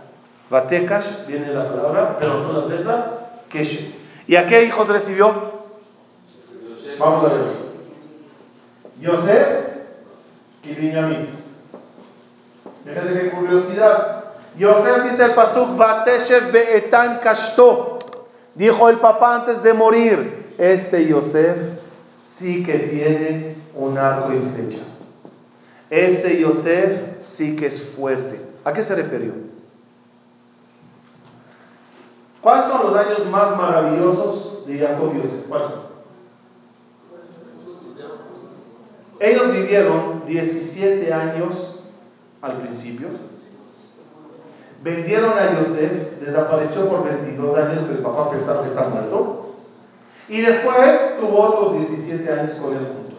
Vatekash 0.51 1.25
viene 1.27 1.47
la 1.51 1.67
palabra, 1.67 2.17
pero 2.19 2.43
son 2.43 2.61
las 2.61 2.69
letras 2.69 3.11
Keshe. 3.49 3.95
¿Y 4.27 4.35
a 4.35 4.45
qué 4.45 4.65
hijos 4.65 4.87
recibió? 4.87 5.33
Vamos 6.99 7.25
a 7.25 7.33
verlos. 7.33 7.57
Yosef 9.01 9.47
y 10.63 10.75
Benjamín. 10.75 11.29
Fíjense 12.85 13.19
qué 13.19 13.29
curiosidad. 13.31 14.18
Yosef 14.57 15.11
dice 15.11 15.25
el 15.25 15.33
pasuk, 15.33 15.77
Bateshev 15.77 16.51
be'etan 16.51 17.19
kashto. 17.19 17.99
Dijo 18.55 18.89
el 18.89 18.99
papá 18.99 19.35
antes 19.35 19.63
de 19.63 19.73
morir, 19.73 20.53
este 20.57 21.07
Yosef 21.07 21.57
sí 22.23 22.63
que 22.65 22.79
tiene 22.79 23.55
un 23.75 23.97
arco 23.97 24.33
y 24.33 24.39
flecha. 24.39 24.83
Este 25.89 26.39
Yosef 26.41 27.21
sí 27.21 27.55
que 27.55 27.67
es 27.67 27.95
fuerte. 27.95 28.39
¿A 28.65 28.73
qué 28.73 28.83
se 28.83 28.95
refirió? 28.95 29.33
¿Cuáles 32.41 32.65
son 32.65 32.87
los 32.87 32.95
años 32.95 33.25
más 33.29 33.57
maravillosos 33.57 34.65
de 34.65 34.79
Jacob 34.79 35.13
Yosef? 35.15 35.47
¿Cuáles? 35.47 35.67
Ellos 39.19 39.51
vivieron 39.51 40.23
17 40.25 41.13
años 41.13 41.81
al 42.41 42.57
principio. 42.57 43.28
Vendieron 44.81 45.33
a 45.37 45.59
Yosef, 45.59 46.19
desapareció 46.21 46.87
por 46.87 47.03
22 47.03 47.57
años, 47.57 47.83
pero 47.85 47.97
el 47.97 48.03
papá 48.03 48.29
pensaba 48.31 48.63
que 48.63 48.69
está 48.69 48.87
muerto. 48.87 49.55
Y 50.29 50.41
después 50.41 51.17
tuvo 51.19 51.41
otros 51.41 51.73
17 51.79 52.31
años 52.31 52.51
con 52.59 52.73
él 52.73 52.87
junto. 52.87 53.17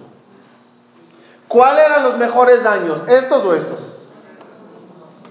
¿Cuáles 1.49 1.85
eran 1.85 2.05
los 2.05 2.17
mejores 2.17 2.65
años? 2.65 3.03
¿Estos 3.09 3.45
o 3.45 3.55
estos? 3.55 3.79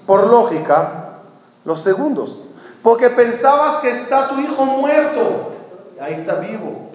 Por 0.06 0.28
lógica, 0.28 1.20
los 1.65 1.82
segundos. 1.82 2.44
Porque 2.84 3.10
pensabas 3.10 3.78
que 3.78 3.92
está 3.92 4.28
tu 4.28 4.39
hijo 4.39 4.65
muerto. 4.65 5.54
Ahí 6.00 6.13
está 6.13 6.36
vivo. 6.36 6.92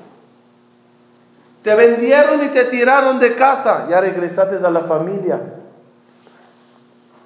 Te 1.62 1.74
vendieron 1.74 2.44
y 2.44 2.48
te 2.48 2.64
tiraron 2.64 3.18
de 3.18 3.34
casa. 3.34 3.86
Ya 3.88 4.00
regresaste 4.00 4.64
a 4.64 4.70
la 4.70 4.82
familia. 4.82 5.40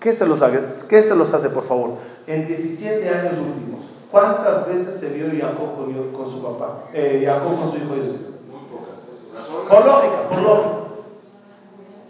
¿Qué 0.01 0.13
se 0.13 0.27
los 0.27 0.41
hace, 0.43 0.61
qué 0.89 1.03
se 1.03 1.15
los 1.17 1.33
hace 1.35 1.51
por 1.51 1.67
favor? 1.67 1.95
En 2.27 2.47
17 2.47 3.09
años 3.09 3.33
últimos, 3.39 3.81
¿cuántas 4.11 4.69
veces 4.69 5.01
se 5.01 5.09
vio 5.09 5.27
Jacob 5.27 5.77
con, 6.13 6.31
su 6.31 6.43
papá? 6.43 6.85
Eh, 6.93 7.23
Jacob 7.27 7.59
con 7.59 7.71
su 7.71 7.77
hijo 7.79 7.95
pocas. 7.95 9.69
Por 9.69 9.85
lógica, 9.85 10.29
por 10.29 10.39
lógica. 10.39 10.79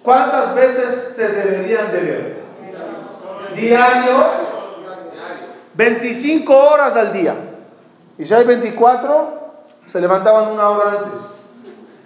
¿Cuántas 0.03 0.55
veces 0.55 1.13
se 1.17 1.29
deberían 1.29 1.93
de 1.93 2.01
ver? 2.01 2.39
Diario. 3.55 4.49
25 5.75 6.57
horas 6.57 6.97
al 6.97 7.13
día. 7.13 7.37
Y 8.19 8.25
si 8.25 8.35
hay 8.35 8.45
24, 8.45 9.53
se 9.87 10.01
levantaban 10.01 10.53
una 10.53 10.71
hora 10.71 10.91
antes. 10.91 11.23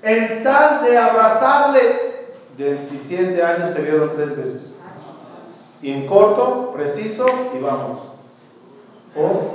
En 0.03 0.43
tal 0.43 0.85
de 0.85 0.99
abrazarle, 0.99 2.27
de 2.57 2.75
17 2.75 3.43
años 3.43 3.71
se 3.71 3.83
vieron 3.83 4.11
tres 4.15 4.37
veces. 4.37 4.72
Y 5.83 5.93
en 5.93 6.07
corto, 6.07 6.71
preciso, 6.73 7.27
y 7.55 7.61
vamos. 7.61 7.99
Oh, 9.17 9.55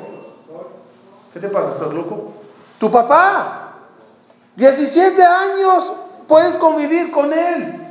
¿qué 1.34 1.40
te 1.40 1.48
pasa? 1.48 1.70
¿Estás 1.70 1.94
loco? 1.94 2.34
Tu 2.80 2.92
papá, 2.92 3.74
17 4.58 5.24
años, 5.24 5.94
puedes 6.28 6.58
convivir 6.58 7.12
con 7.12 7.32
él. 7.32 7.82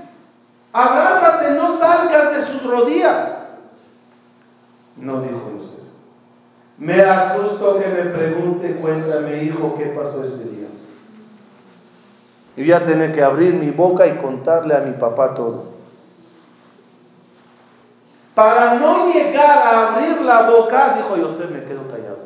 Abrázate, 0.72 1.53
no 1.53 1.75
salgas 1.77 2.37
de 2.37 2.42
sus 2.42 2.62
rodillas. 2.62 3.33
No 4.96 5.22
dijo 5.22 5.53
usted. 5.59 5.83
Me 6.79 7.01
asusto 7.01 7.79
que 7.79 7.88
me 7.88 8.11
pregunte, 8.11 8.77
cuéntame, 8.77 9.42
hijo, 9.44 9.75
qué 9.79 9.87
pasó 9.87 10.22
ese 10.22 10.44
día. 10.44 10.66
Y 12.57 12.61
voy 12.61 12.72
a 12.72 12.85
tener 12.85 13.12
que 13.12 13.22
abrir 13.22 13.55
mi 13.55 13.70
boca 13.70 14.07
y 14.07 14.18
contarle 14.18 14.75
a 14.75 14.81
mi 14.81 14.92
papá 14.92 15.33
todo. 15.33 15.76
Para 18.37 18.75
no 18.75 19.14
llegar 19.14 19.66
a 19.66 19.94
abrir 19.94 20.20
la 20.20 20.42
boca, 20.42 20.99
dijo 20.99 21.16
José, 21.25 21.46
me 21.46 21.64
quedo 21.64 21.88
callado. 21.88 22.18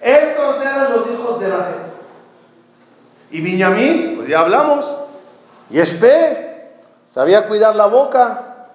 Esos 0.00 0.60
eran 0.60 0.92
los 0.92 1.10
hijos 1.10 1.40
de 1.40 1.48
Rachel. 1.48 1.80
Y 3.32 3.40
Benjamín, 3.40 4.12
pues 4.14 4.28
ya 4.28 4.38
hablamos. 4.38 4.86
Y 5.70 5.80
Espe, 5.80 6.70
sabía 7.08 7.48
cuidar 7.48 7.74
la 7.74 7.86
boca. 7.86 8.68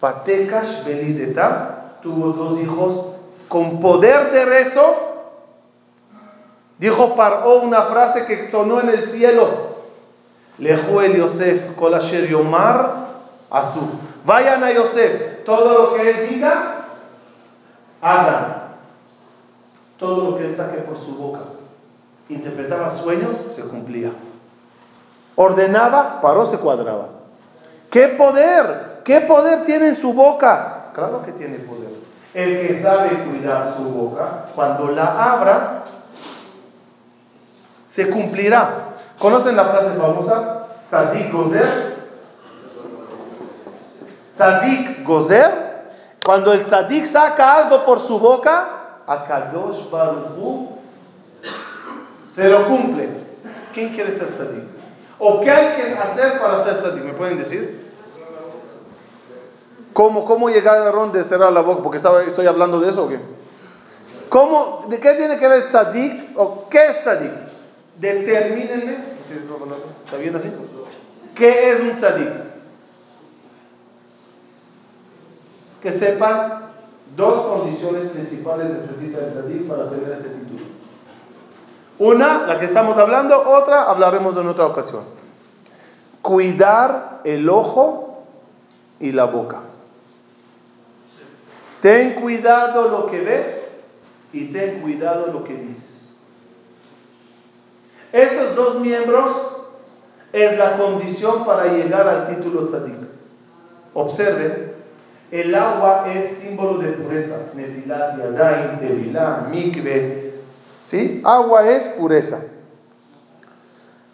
Fatekash 0.00 0.84
Belideta 0.84 1.94
tuvo 2.02 2.34
dos 2.34 2.60
hijos 2.60 3.06
con 3.48 3.80
poder 3.80 4.32
de 4.32 4.44
rezo. 4.44 4.96
Dijo 6.76 7.16
Paró 7.16 7.60
una 7.60 7.84
frase 7.84 8.26
que 8.26 8.50
sonó 8.50 8.82
en 8.82 8.90
el 8.90 9.02
cielo. 9.04 9.48
Lejo 10.58 11.00
el 11.00 11.16
Yosef, 11.16 11.74
Kolasher 11.74 12.28
Yomar, 12.28 13.07
Azul. 13.50 13.88
Vayan 14.24 14.62
a 14.62 14.72
Yosef, 14.72 15.44
todo 15.44 15.90
lo 15.90 15.94
que 15.94 16.10
él 16.10 16.28
diga, 16.28 16.86
hagan. 18.00 18.68
Todo 19.98 20.30
lo 20.30 20.38
que 20.38 20.46
él 20.46 20.54
saque 20.54 20.78
por 20.78 20.96
su 20.96 21.16
boca. 21.16 21.40
Interpretaba 22.28 22.88
sueños, 22.90 23.36
se 23.54 23.62
cumplía. 23.62 24.12
Ordenaba, 25.34 26.20
paró, 26.20 26.46
se 26.46 26.58
cuadraba. 26.58 27.08
¿Qué 27.90 28.08
poder? 28.08 29.00
¿Qué 29.04 29.20
poder 29.22 29.62
tiene 29.62 29.88
en 29.88 29.94
su 29.94 30.12
boca? 30.12 30.90
Claro 30.94 31.22
que 31.22 31.32
tiene 31.32 31.58
poder. 31.58 31.90
El 32.34 32.66
que 32.66 32.76
sabe 32.76 33.24
cuidar 33.24 33.74
su 33.74 33.84
boca, 33.84 34.46
cuando 34.54 34.88
la 34.88 35.32
abra, 35.32 35.84
se 37.86 38.10
cumplirá. 38.10 38.96
¿Conocen 39.18 39.56
la 39.56 39.64
frase 39.64 39.96
famosa? 39.96 40.66
Tzadik 40.88 41.32
Gozer, 41.32 41.87
Tzadik 44.38 45.04
Gozer, 45.04 45.50
cuando 46.24 46.52
el 46.52 46.62
tzadik 46.62 47.06
saca 47.06 47.54
algo 47.54 47.84
por 47.84 47.98
su 47.98 48.20
boca, 48.20 49.00
a 49.04 49.24
Kadosh 49.24 49.90
Baruchu 49.90 50.68
se 52.36 52.48
lo 52.48 52.68
cumple. 52.68 53.08
¿Quién 53.74 53.88
quiere 53.88 54.12
ser 54.12 54.28
tzadik? 54.28 54.62
¿O 55.18 55.40
qué 55.40 55.50
hay 55.50 55.76
que 55.76 55.92
hacer 55.94 56.38
para 56.38 56.62
ser 56.62 56.78
tzadik? 56.78 57.02
¿Me 57.02 57.14
pueden 57.14 57.38
decir? 57.38 57.88
¿Cómo, 59.92 60.24
cómo 60.24 60.48
llegar 60.48 60.82
a 60.82 60.92
ron 60.92 61.10
de 61.10 61.24
cerrar 61.24 61.52
la 61.52 61.62
boca? 61.62 61.82
Porque 61.82 61.96
estaba, 61.96 62.22
estoy 62.22 62.46
hablando 62.46 62.78
de 62.78 62.90
eso 62.90 63.06
o 63.06 63.08
qué? 63.08 63.18
¿Cómo, 64.28 64.84
¿De 64.88 65.00
qué 65.00 65.14
tiene 65.14 65.36
que 65.36 65.48
ver 65.48 65.66
tzadik? 65.66 66.38
¿O 66.38 66.68
qué 66.68 66.86
es 66.90 67.02
tzadik? 67.02 67.32
Determínenme. 67.98 68.98
¿Está 70.04 70.16
bien 70.16 70.36
así? 70.36 70.52
¿Qué 71.34 71.72
es 71.72 71.80
un 71.80 71.96
tzadik? 71.96 72.47
Que 75.82 75.92
sepan 75.92 76.68
dos 77.16 77.46
condiciones 77.46 78.10
principales 78.10 78.70
necesita 78.70 79.18
el 79.18 79.32
tzadik 79.32 79.68
para 79.68 79.88
tener 79.88 80.10
ese 80.12 80.30
título. 80.30 80.64
Una, 81.98 82.46
la 82.46 82.60
que 82.60 82.66
estamos 82.66 82.96
hablando, 82.96 83.48
otra 83.48 83.84
hablaremos 83.84 84.36
en 84.36 84.48
otra 84.48 84.66
ocasión. 84.66 85.02
Cuidar 86.22 87.20
el 87.24 87.48
ojo 87.48 88.24
y 89.00 89.12
la 89.12 89.24
boca. 89.24 89.60
Ten 91.80 92.20
cuidado 92.20 92.88
lo 92.88 93.06
que 93.06 93.20
ves 93.20 93.68
y 94.32 94.46
ten 94.46 94.80
cuidado 94.80 95.28
lo 95.28 95.44
que 95.44 95.54
dices. 95.54 96.16
Esos 98.12 98.56
dos 98.56 98.80
miembros 98.80 99.30
es 100.32 100.56
la 100.58 100.76
condición 100.76 101.44
para 101.44 101.66
llegar 101.66 102.08
al 102.08 102.28
título 102.28 102.66
tzadik. 102.66 102.96
Observen 103.94 104.67
el 105.30 105.54
agua 105.54 106.06
es 106.12 106.38
símbolo 106.38 106.78
de 106.78 106.92
pureza. 106.92 107.38
Netilat, 107.54 108.18
Yadain, 108.18 108.80
Tevilá, 108.80 109.46
Mikve. 109.50 110.34
¿Sí? 110.86 111.20
Agua 111.24 111.68
es 111.68 111.88
pureza. 111.90 112.40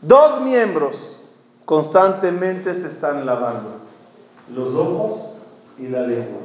Dos 0.00 0.40
miembros 0.42 1.20
constantemente 1.64 2.74
se 2.74 2.88
están 2.88 3.24
lavando. 3.24 3.80
Los 4.54 4.74
ojos 4.74 5.38
y 5.78 5.88
la 5.88 6.00
lengua. 6.00 6.42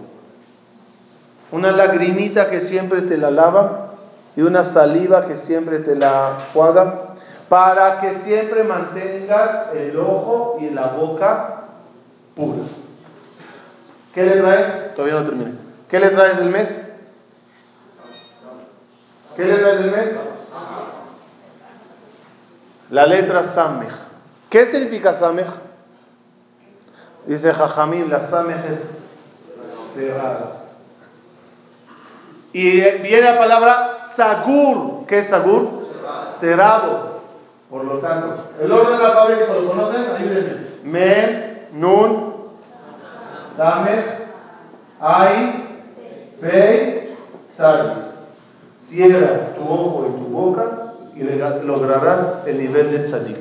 Una 1.52 1.72
lagrimita 1.72 2.50
que 2.50 2.62
siempre 2.62 3.02
te 3.02 3.18
la 3.18 3.32
lava 3.32 3.96
y 4.36 4.42
una 4.42 4.64
saliva 4.64 5.26
que 5.26 5.36
siempre 5.36 5.80
te 5.80 5.96
la 5.96 6.38
juega 6.54 7.16
para 7.50 8.00
que 8.00 8.14
siempre 8.14 8.64
mantengas 8.64 9.74
el 9.74 9.98
ojo 9.98 10.58
y 10.62 10.70
la 10.70 10.88
boca 10.90 11.64
pura. 12.36 12.64
¿Qué 14.13 14.24
le 14.24 14.38
traes? 14.38 14.95
Todavía 14.95 15.19
no 15.19 15.26
termine. 15.26 15.54
¿Qué 15.88 16.00
le 16.00 16.10
traes 16.10 16.38
del 16.38 16.50
mes? 16.50 16.80
¿Qué 19.36 19.45
le 19.45 19.58
traes 19.58 19.80
del 19.80 19.91
mes? 19.91 20.19
La 22.89 23.06
letra 23.06 23.43
Samech. 23.43 23.93
¿Qué 24.50 24.65
significa 24.65 25.13
Samech? 25.13 25.48
Dice 27.26 27.54
Jajamín, 27.54 28.10
la 28.10 28.22
Samech 28.22 28.65
es 28.65 28.82
cerrada. 29.93 30.63
Y 32.52 32.82
viene 32.82 33.22
la 33.22 33.38
palabra 33.38 33.98
Sagur. 34.15 35.06
¿Qué 35.06 35.19
es 35.19 35.28
Sagur? 35.28 35.88
Cerrado. 36.31 37.19
Por 37.69 37.86
lo 37.86 38.00
tanto, 38.00 38.50
el 38.60 38.71
orden 38.71 39.00
alfabético, 39.00 39.54
¿lo 39.54 39.67
conocen? 39.69 40.06
Ayúdenme. 40.17 40.69
Men, 40.84 41.67
Nun, 41.71 42.29
Samech, 43.60 44.06
Ay, 45.02 45.36
Pei, 46.40 47.12
Tzadi. 47.58 48.08
Cierra 48.80 49.54
tu 49.54 49.64
ojo 49.64 50.08
y 50.08 50.12
tu 50.18 50.28
boca 50.30 50.64
y 51.14 51.24
lograrás 51.66 52.48
el 52.48 52.58
nivel 52.58 52.90
de 52.90 53.00
tzadik. 53.00 53.38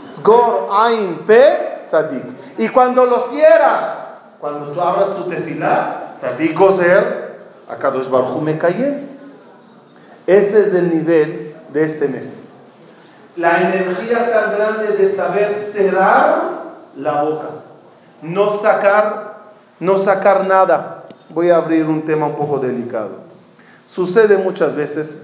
Sgor, 0.00 0.68
Ain, 0.70 1.24
Pe, 1.26 1.82
tzadik. 1.84 2.24
Y 2.58 2.68
cuando 2.68 3.04
lo 3.04 3.18
cierras, 3.30 3.96
cuando 4.38 4.70
tú 4.70 4.80
abras 4.80 5.16
tu 5.16 5.24
tefilá, 5.24 6.14
tzadik 6.20 6.56
gozer, 6.56 7.40
Akadosh 7.68 8.08
Baruj 8.08 8.40
me 8.40 8.58
cae. 8.58 9.08
Ese 10.28 10.62
es 10.62 10.72
el 10.72 10.88
nivel 10.88 11.56
de 11.72 11.84
este 11.84 12.06
mes. 12.06 12.44
La 13.34 13.60
energía 13.60 14.30
tan 14.32 14.54
grande 14.56 14.96
de 14.96 15.12
saber 15.12 15.56
cerrar 15.56 16.60
la 16.94 17.22
boca 17.22 17.48
no 18.22 18.56
sacar, 18.56 19.52
no 19.78 19.98
sacar 19.98 20.46
nada. 20.46 21.04
Voy 21.30 21.50
a 21.50 21.56
abrir 21.56 21.84
un 21.86 22.02
tema 22.02 22.26
un 22.26 22.36
poco 22.36 22.58
delicado. 22.58 23.30
Sucede 23.86 24.38
muchas 24.38 24.74
veces 24.74 25.22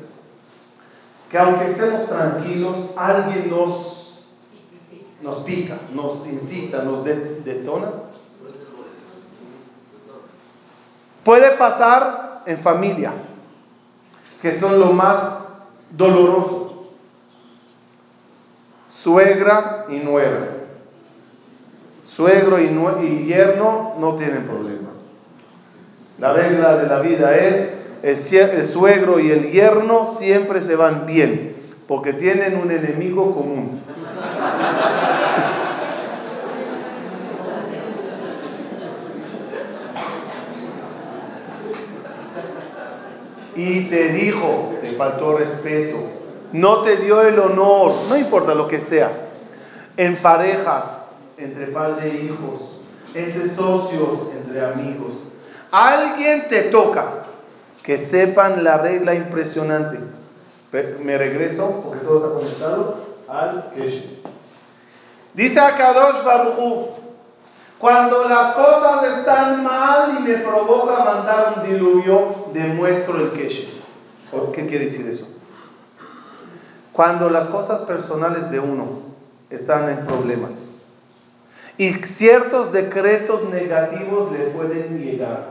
que 1.30 1.38
aunque 1.38 1.70
estemos 1.70 2.06
tranquilos, 2.06 2.90
alguien 2.96 3.50
nos, 3.50 4.22
nos 5.22 5.36
pica, 5.42 5.78
nos 5.92 6.26
incita, 6.26 6.82
nos 6.82 7.04
detona. 7.04 7.88
Puede 11.24 11.50
pasar 11.56 12.42
en 12.46 12.58
familia, 12.58 13.12
que 14.40 14.56
son 14.56 14.78
lo 14.78 14.92
más 14.92 15.44
doloroso. 15.90 16.92
Suegra 18.86 19.86
y 19.88 19.96
nuera. 19.96 20.55
Suegro 22.06 22.60
y, 22.60 22.66
y 23.04 23.26
yerno 23.26 23.94
no 23.98 24.14
tienen 24.14 24.44
problema. 24.44 24.90
La 26.18 26.32
regla 26.32 26.78
de 26.78 26.86
la 26.86 27.00
vida 27.00 27.36
es 27.36 27.76
el, 28.02 28.66
suegro 28.66 29.20
y 29.20 29.30
el 29.30 29.50
yerno 29.50 30.14
siempre 30.18 30.62
se 30.62 30.76
van 30.76 31.06
bien, 31.06 31.56
porque 31.88 32.12
tienen 32.12 32.56
un 32.56 32.70
enemigo 32.70 33.34
común. 33.34 33.80
y 43.56 43.84
te 43.84 44.10
dijo, 44.10 44.74
te 44.80 44.92
faltó 44.92 45.38
respeto, 45.38 45.96
no 46.52 46.82
te 46.82 46.98
dio 46.98 47.22
el 47.22 47.38
honor, 47.38 47.94
no 48.08 48.16
importa 48.16 48.54
lo 48.54 48.68
que 48.68 48.80
sea, 48.80 49.10
en 49.96 50.16
parejas, 50.16 51.05
entre 51.38 51.66
padre 51.68 52.10
e 52.10 52.24
hijos, 52.24 52.78
entre 53.14 53.48
socios, 53.48 54.28
entre 54.36 54.64
amigos, 54.64 55.14
alguien 55.70 56.48
te 56.48 56.64
toca, 56.64 57.24
que 57.82 57.98
sepan 57.98 58.64
la 58.64 58.78
regla 58.78 59.14
impresionante. 59.14 59.98
Me 61.02 61.16
regreso, 61.16 61.82
porque 61.84 62.04
todo 62.04 62.18
está 62.18 62.38
conectado, 62.38 62.98
al 63.28 63.70
Keshe. 63.74 64.20
Dice 65.34 65.60
Akadosh 65.60 66.24
Baruchu, 66.24 66.88
cuando 67.78 68.28
las 68.28 68.54
cosas 68.54 69.18
están 69.18 69.62
mal 69.62 70.16
y 70.18 70.22
me 70.22 70.34
provoca 70.38 71.04
mandar 71.04 71.54
un 71.56 71.70
diluvio, 71.70 72.46
demuestro 72.52 73.16
el 73.20 73.30
Keshe. 73.32 73.68
¿Qué 74.52 74.66
quiere 74.66 74.86
decir 74.86 75.06
eso? 75.08 75.28
Cuando 76.92 77.30
las 77.30 77.46
cosas 77.46 77.82
personales 77.82 78.50
de 78.50 78.58
uno 78.58 79.02
están 79.50 79.88
en 79.88 80.06
problemas 80.06 80.70
y 81.78 81.92
ciertos 82.06 82.72
decretos 82.72 83.44
negativos 83.50 84.32
le 84.32 84.46
pueden 84.46 84.98
llegar, 84.98 85.50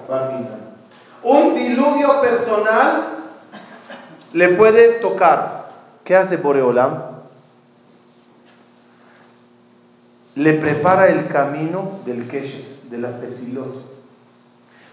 un 1.23 1.55
diluvio 1.55 2.21
personal 2.21 3.15
le 4.33 4.49
puede 4.49 4.99
tocar. 4.99 5.65
¿Qué 6.03 6.15
hace 6.15 6.37
Boreolam? 6.37 7.15
Le 10.35 10.53
prepara 10.53 11.07
el 11.07 11.27
camino 11.27 11.99
del 12.05 12.27
Keshe, 12.27 12.65
de 12.89 12.97
la 12.97 13.09
tefilot. 13.19 13.95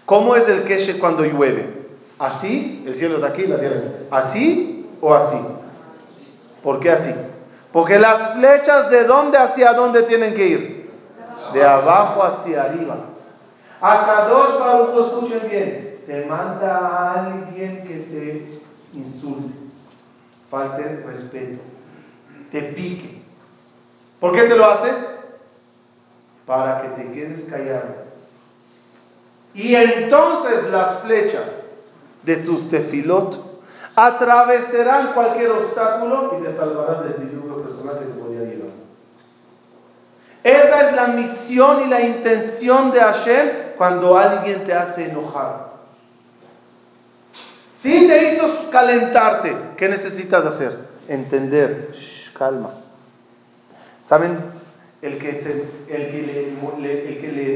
¿Cómo 0.05 0.35
es 0.35 0.47
el 0.47 0.63
Keshe 0.63 0.97
cuando 0.97 1.25
llueve? 1.25 1.83
¿Así? 2.17 2.83
El 2.87 2.95
cielo 2.95 3.15
está 3.15 3.27
aquí, 3.27 3.45
la 3.45 3.59
tierra. 3.59 3.81
¿Así 4.09 4.87
o 5.01 5.13
así? 5.13 5.37
¿Por 6.63 6.79
qué 6.79 6.91
así? 6.91 7.13
Porque 7.71 7.99
las 7.99 8.35
flechas 8.35 8.89
de 8.89 9.03
dónde 9.03 9.37
hacia 9.37 9.73
dónde 9.73 10.03
tienen 10.03 10.33
que 10.33 10.47
ir? 10.47 10.72
De 11.53 11.63
abajo 11.63 12.23
hacia 12.23 12.63
arriba. 12.63 12.97
Acá 13.79 14.27
dos 14.27 14.59
Baruch, 14.59 15.05
escuchen 15.05 15.49
bien 15.49 15.93
te 16.05 16.25
manda 16.25 16.79
a 16.79 17.25
alguien 17.25 17.83
que 17.83 17.95
te 17.95 18.61
insulte, 18.93 19.53
falte 20.49 21.01
respeto, 21.05 21.61
te 22.51 22.61
pique. 22.61 23.21
¿Por 24.19 24.33
qué 24.33 24.43
te 24.43 24.55
lo 24.55 24.65
hace? 24.65 24.91
Para 26.45 26.81
que 26.81 26.87
te 26.89 27.11
quedes 27.11 27.45
callado. 27.45 28.03
Y 29.53 29.75
entonces 29.75 30.69
las 30.71 30.99
flechas 30.99 31.71
de 32.23 32.37
tus 32.37 32.69
tefilot 32.69 33.61
atravesarán 33.95 35.13
cualquier 35.13 35.51
obstáculo 35.51 36.37
y 36.37 36.43
te 36.43 36.55
salvarás 36.55 37.03
del 37.03 37.29
diluvio 37.29 37.61
personal 37.61 37.99
que 37.99 38.05
te 38.05 38.19
podía 38.19 38.39
llevar. 38.39 38.72
Esa 40.43 40.89
es 40.89 40.95
la 40.95 41.07
misión 41.07 41.83
y 41.85 41.89
la 41.89 42.01
intención 42.01 42.91
de 42.91 42.99
Hashem 42.99 43.49
cuando 43.77 44.17
alguien 44.17 44.63
te 44.63 44.73
hace 44.73 45.09
enojar. 45.09 45.73
Si 47.73 48.07
te 48.07 48.33
hizo 48.33 48.69
calentarte, 48.69 49.55
¿qué 49.77 49.87
necesitas 49.87 50.45
hacer? 50.45 50.77
Entender, 51.07 51.91
calma. 52.37 52.71
¿Saben? 54.03 54.37
El 55.01 55.17
que, 55.17 55.29
el, 55.29 56.11
que 56.11 56.55
le, 56.79 57.09
el 57.09 57.19
que 57.19 57.31
le 57.31 57.53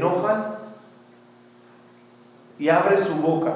y 2.58 2.68
abre 2.68 2.98
su 2.98 3.14
boca 3.14 3.54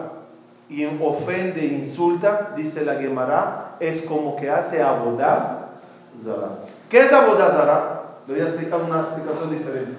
y 0.68 0.87
ofende, 0.87 1.64
insulta, 1.66 2.53
dice 2.57 2.85
la 2.85 2.95
Gemara, 2.95 3.76
es 3.80 4.03
como 4.03 4.37
que 4.37 4.49
hace 4.51 4.80
abodá 4.80 5.70
zara. 6.24 6.49
¿Qué 6.89 7.01
es 7.01 7.12
abodá 7.12 7.51
zara? 7.51 8.01
Le 8.26 8.34
voy 8.34 8.42
a 8.42 8.48
explicar 8.48 8.80
una 8.80 9.00
explicación 9.00 9.50
diferente. 9.50 9.96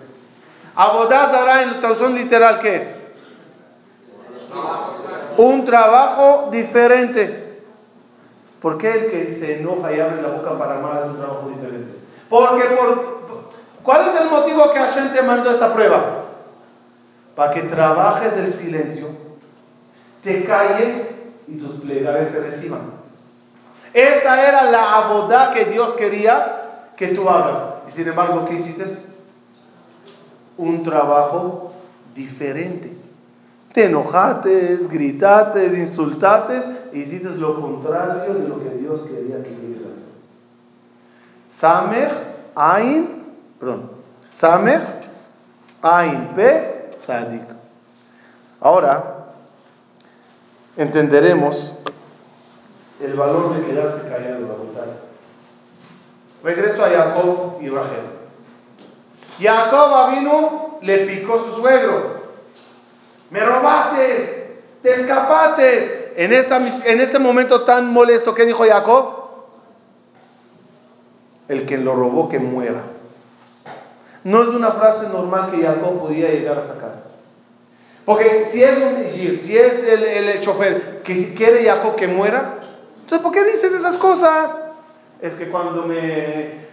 Abodá 0.75 1.29
zara 1.29 1.63
en 1.63 1.79
traducción 1.79 2.15
literal, 2.15 2.59
¿qué 2.59 2.77
es? 2.77 2.95
un 5.37 5.65
trabajo 5.65 6.49
diferente. 6.51 7.61
¿Por 8.61 8.77
qué 8.77 8.91
el 8.91 9.11
que 9.11 9.35
se 9.35 9.59
enoja 9.59 9.91
y 9.91 9.99
abre 9.99 10.21
la 10.21 10.29
boca 10.29 10.57
para 10.57 10.77
amar 10.77 11.03
es 11.03 11.11
un 11.11 11.17
trabajo 11.17 11.49
diferente? 11.49 11.93
Porque 12.29 12.63
por, 12.75 13.21
¿cuál 13.83 14.07
es 14.07 14.21
el 14.21 14.29
motivo 14.29 14.71
que 14.71 14.79
Hashem 14.79 15.11
te 15.11 15.21
mandó 15.21 15.51
esta 15.51 15.73
prueba? 15.73 16.23
Para 17.35 17.53
que 17.53 17.63
trabajes 17.63 18.37
el 18.37 18.53
silencio, 18.53 19.07
te 20.23 20.45
calles 20.45 21.13
y 21.47 21.57
tus 21.57 21.81
plegarias 21.81 22.31
se 22.31 22.39
reciban. 22.39 22.93
Esa 23.93 24.47
era 24.47 24.71
la 24.71 24.97
abodá 24.97 25.51
que 25.51 25.65
Dios 25.65 25.93
quería 25.95 26.61
que 26.95 27.09
tú 27.09 27.27
hagas. 27.29 27.72
Y 27.87 27.91
sin 27.91 28.07
embargo, 28.07 28.45
¿qué 28.45 28.55
hiciste? 28.55 28.85
Un 30.57 30.83
trabajo 30.83 31.73
diferente. 32.15 32.95
Te 33.73 33.85
enojates, 33.85 34.87
gritates, 34.89 35.75
insultates 35.77 36.63
y 36.93 36.99
hiciste 36.99 37.29
lo 37.29 37.59
contrario 37.59 38.35
de 38.35 38.47
lo 38.47 38.63
que 38.63 38.69
Dios 38.77 39.01
quería 39.03 39.43
que 39.43 39.51
hicieras. 39.51 40.09
Samech, 41.49 42.11
Ain, 42.55 43.23
perdón, 43.59 43.89
Samech, 44.29 44.83
Ain, 45.81 46.29
P, 46.35 46.91
Sadik. 47.05 47.43
Ahora 48.61 49.25
entenderemos 50.77 51.75
el 53.01 53.13
valor 53.15 53.55
de 53.55 53.65
quedarse 53.65 54.07
callado, 54.07 54.47
la. 54.47 55.12
Regreso 56.43 56.83
a 56.83 56.89
Jacob 56.89 57.57
y 57.61 57.69
Rachel. 57.69 58.03
Jacob 59.39 60.11
vino, 60.11 60.77
le 60.81 60.97
picó 60.99 61.39
su 61.39 61.61
suegro 61.61 62.23
me 63.33 63.39
robaste, 63.39 64.61
te 64.83 64.93
escapates. 64.93 66.01
En, 66.15 66.31
ese 67.01 67.17
momento 67.17 67.63
tan 67.63 67.91
molesto, 67.91 68.35
¿qué 68.35 68.45
dijo 68.45 68.63
Jacob? 68.63 69.23
El 71.47 71.65
que 71.65 71.79
lo 71.79 71.95
robó 71.95 72.29
que 72.29 72.37
muera. 72.37 72.83
No 74.23 74.43
es 74.43 74.49
una 74.49 74.71
frase 74.71 75.07
normal 75.07 75.49
que 75.49 75.63
Jacob 75.63 75.99
podía 75.99 76.29
llegar 76.29 76.59
a 76.59 76.67
sacar. 76.67 77.03
Porque 78.05 78.45
si 78.51 78.63
es 78.63 78.77
un 78.77 79.11
si 79.11 79.57
es 79.57 79.83
el, 79.83 80.03
el, 80.03 80.41
chofer 80.41 81.01
que 81.01 81.15
si 81.15 81.33
quiere 81.33 81.65
Jacob 81.65 81.95
que 81.95 82.07
muera, 82.07 82.59
entonces 83.01 83.23
¿por 83.23 83.31
qué 83.31 83.43
dices 83.45 83.73
esas 83.73 83.97
cosas? 83.97 84.51
Es 85.23 85.35
que 85.35 85.49
cuando 85.49 85.83
me, 85.83 86.65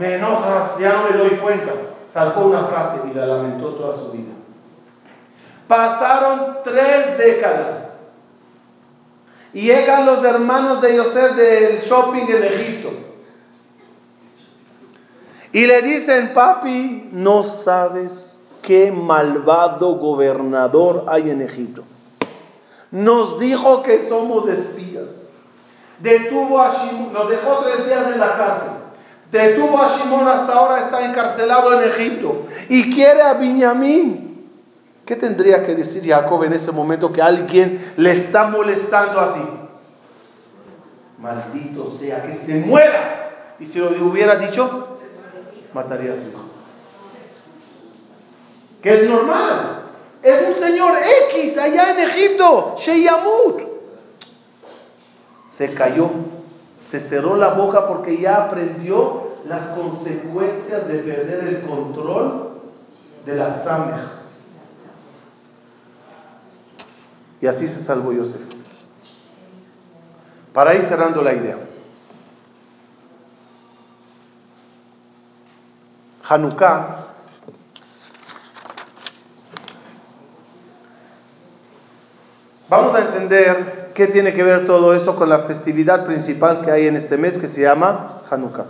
enojas 0.00 0.78
ya 0.78 0.94
no 0.94 1.10
me 1.10 1.18
doy 1.18 1.36
cuenta. 1.36 1.72
Sacó 2.10 2.46
una 2.46 2.64
frase 2.64 3.00
y 3.10 3.14
la 3.14 3.26
lamentó 3.26 3.74
toda 3.74 3.92
su 3.92 4.12
vida. 4.12 4.32
Pasaron 5.68 6.56
tres 6.64 7.18
décadas. 7.18 7.98
Y 9.52 9.66
llegan 9.66 10.06
los 10.06 10.24
hermanos 10.24 10.80
de 10.80 10.96
Yosef 10.96 11.36
del 11.36 11.80
shopping 11.82 12.24
en 12.26 12.44
Egipto. 12.44 12.92
Y 15.52 15.66
le 15.66 15.82
dicen, 15.82 16.32
papi, 16.32 17.10
no 17.12 17.42
sabes 17.42 18.40
qué 18.62 18.90
malvado 18.90 19.96
gobernador 19.96 21.04
hay 21.08 21.28
en 21.28 21.42
Egipto. 21.42 21.82
Nos 22.90 23.38
dijo 23.38 23.82
que 23.82 24.08
somos 24.08 24.48
espías. 24.48 25.25
Detuvo 25.98 26.60
a 26.60 26.70
Shimon, 26.70 27.12
nos 27.12 27.28
dejó 27.28 27.64
tres 27.64 27.86
días 27.86 28.06
en 28.12 28.20
la 28.20 28.36
cárcel. 28.36 28.70
Detuvo 29.30 29.80
a 29.80 29.88
Shimon, 29.88 30.28
hasta 30.28 30.52
ahora 30.52 30.80
está 30.80 31.04
encarcelado 31.04 31.80
en 31.80 31.88
Egipto. 31.88 32.46
Y 32.68 32.94
quiere 32.94 33.22
a 33.22 33.34
Benjamín. 33.34 34.50
¿Qué 35.04 35.16
tendría 35.16 35.62
que 35.62 35.74
decir 35.74 36.04
Jacob 36.06 36.42
en 36.44 36.52
ese 36.52 36.72
momento 36.72 37.12
que 37.12 37.22
alguien 37.22 37.92
le 37.96 38.10
está 38.10 38.48
molestando 38.48 39.20
así? 39.20 39.42
maldito 41.18 41.90
sea, 41.98 42.22
que 42.22 42.34
se 42.34 42.60
muera. 42.60 43.54
Y 43.58 43.66
si 43.66 43.78
lo 43.78 43.88
hubiera 44.06 44.36
dicho, 44.36 44.98
mataría 45.72 46.12
a 46.12 46.16
su 46.16 46.28
hijo. 46.28 46.42
Que 48.82 48.94
es 48.94 49.08
normal. 49.08 49.84
Es 50.22 50.48
un 50.48 50.54
señor 50.54 50.98
X 51.30 51.56
allá 51.58 51.90
en 51.90 52.00
Egipto, 52.00 52.74
Sheyamut. 52.78 53.65
Se 55.56 55.72
cayó, 55.72 56.10
se 56.90 57.00
cerró 57.00 57.34
la 57.34 57.54
boca 57.54 57.88
porque 57.88 58.20
ya 58.20 58.44
aprendió 58.44 59.38
las 59.46 59.68
consecuencias 59.68 60.86
de 60.86 60.98
perder 60.98 61.44
el 61.48 61.62
control 61.62 62.60
de 63.24 63.36
la 63.36 63.48
sangre. 63.48 64.02
Y 67.40 67.46
así 67.46 67.66
se 67.66 67.82
salvó 67.82 68.12
Yosef. 68.12 68.42
Para 70.52 70.74
ir 70.74 70.82
cerrando 70.82 71.22
la 71.22 71.32
idea. 71.32 71.56
Hanukkah 76.28 77.04
Vamos 82.68 82.94
a 82.94 83.00
entender 83.06 83.85
qué 83.96 84.06
tiene 84.06 84.34
que 84.34 84.44
ver 84.44 84.66
todo 84.66 84.94
eso 84.94 85.16
con 85.16 85.30
la 85.30 85.40
festividad 85.40 86.04
principal 86.04 86.60
que 86.60 86.70
hay 86.70 86.86
en 86.86 86.96
este 86.96 87.16
mes 87.16 87.38
que 87.38 87.48
se 87.48 87.62
llama 87.62 88.20
Hanukkah. 88.30 88.66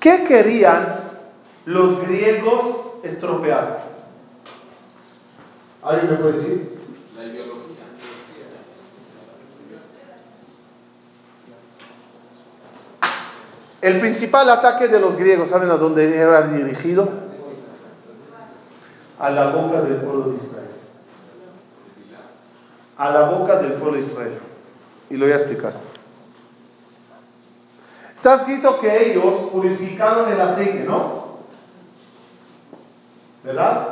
¿Qué 0.00 0.24
querían 0.24 1.00
los 1.66 2.00
griegos 2.00 2.94
estropear? 3.02 3.84
¿Alguien 5.82 6.10
me 6.10 6.16
puede 6.16 6.32
decir? 6.32 6.78
La 7.18 7.24
ideología. 7.24 7.84
El 13.82 14.00
principal 14.00 14.48
ataque 14.48 14.88
de 14.88 14.98
los 14.98 15.16
griegos, 15.16 15.50
¿saben 15.50 15.70
a 15.70 15.76
dónde 15.76 16.16
era 16.16 16.46
dirigido? 16.46 17.10
A 19.18 19.28
la 19.28 19.50
boca 19.50 19.82
del 19.82 19.96
pueblo 19.96 20.30
de 20.30 20.36
Israel. 20.36 20.75
A 22.98 23.10
la 23.10 23.28
boca 23.30 23.56
del 23.56 23.72
pueblo 23.74 23.94
de 23.94 24.00
Israel. 24.00 24.38
Y 25.10 25.16
lo 25.16 25.26
voy 25.26 25.32
a 25.32 25.36
explicar. 25.36 25.74
Está 28.16 28.36
escrito 28.36 28.80
que 28.80 29.12
ellos 29.12 29.50
purificaron 29.52 30.32
el 30.32 30.40
aceite, 30.40 30.84
¿no? 30.84 31.26
¿Verdad? 33.44 33.88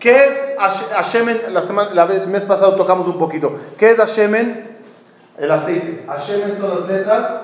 ¿Qué 0.00 0.24
es 0.24 0.32
Hashemen? 0.58 1.52
La, 1.52 1.62
semana, 1.62 1.90
la 1.92 2.06
vez, 2.06 2.22
el 2.22 2.28
mes 2.28 2.44
pasado 2.44 2.76
tocamos 2.76 3.06
un 3.06 3.18
poquito. 3.18 3.58
¿Qué 3.76 3.90
es 3.90 3.98
Hashemen? 3.98 4.78
El 5.36 5.50
aceite. 5.50 6.06
Hashemen 6.08 6.56
son 6.56 6.80
las 6.80 6.88
letras 6.88 7.42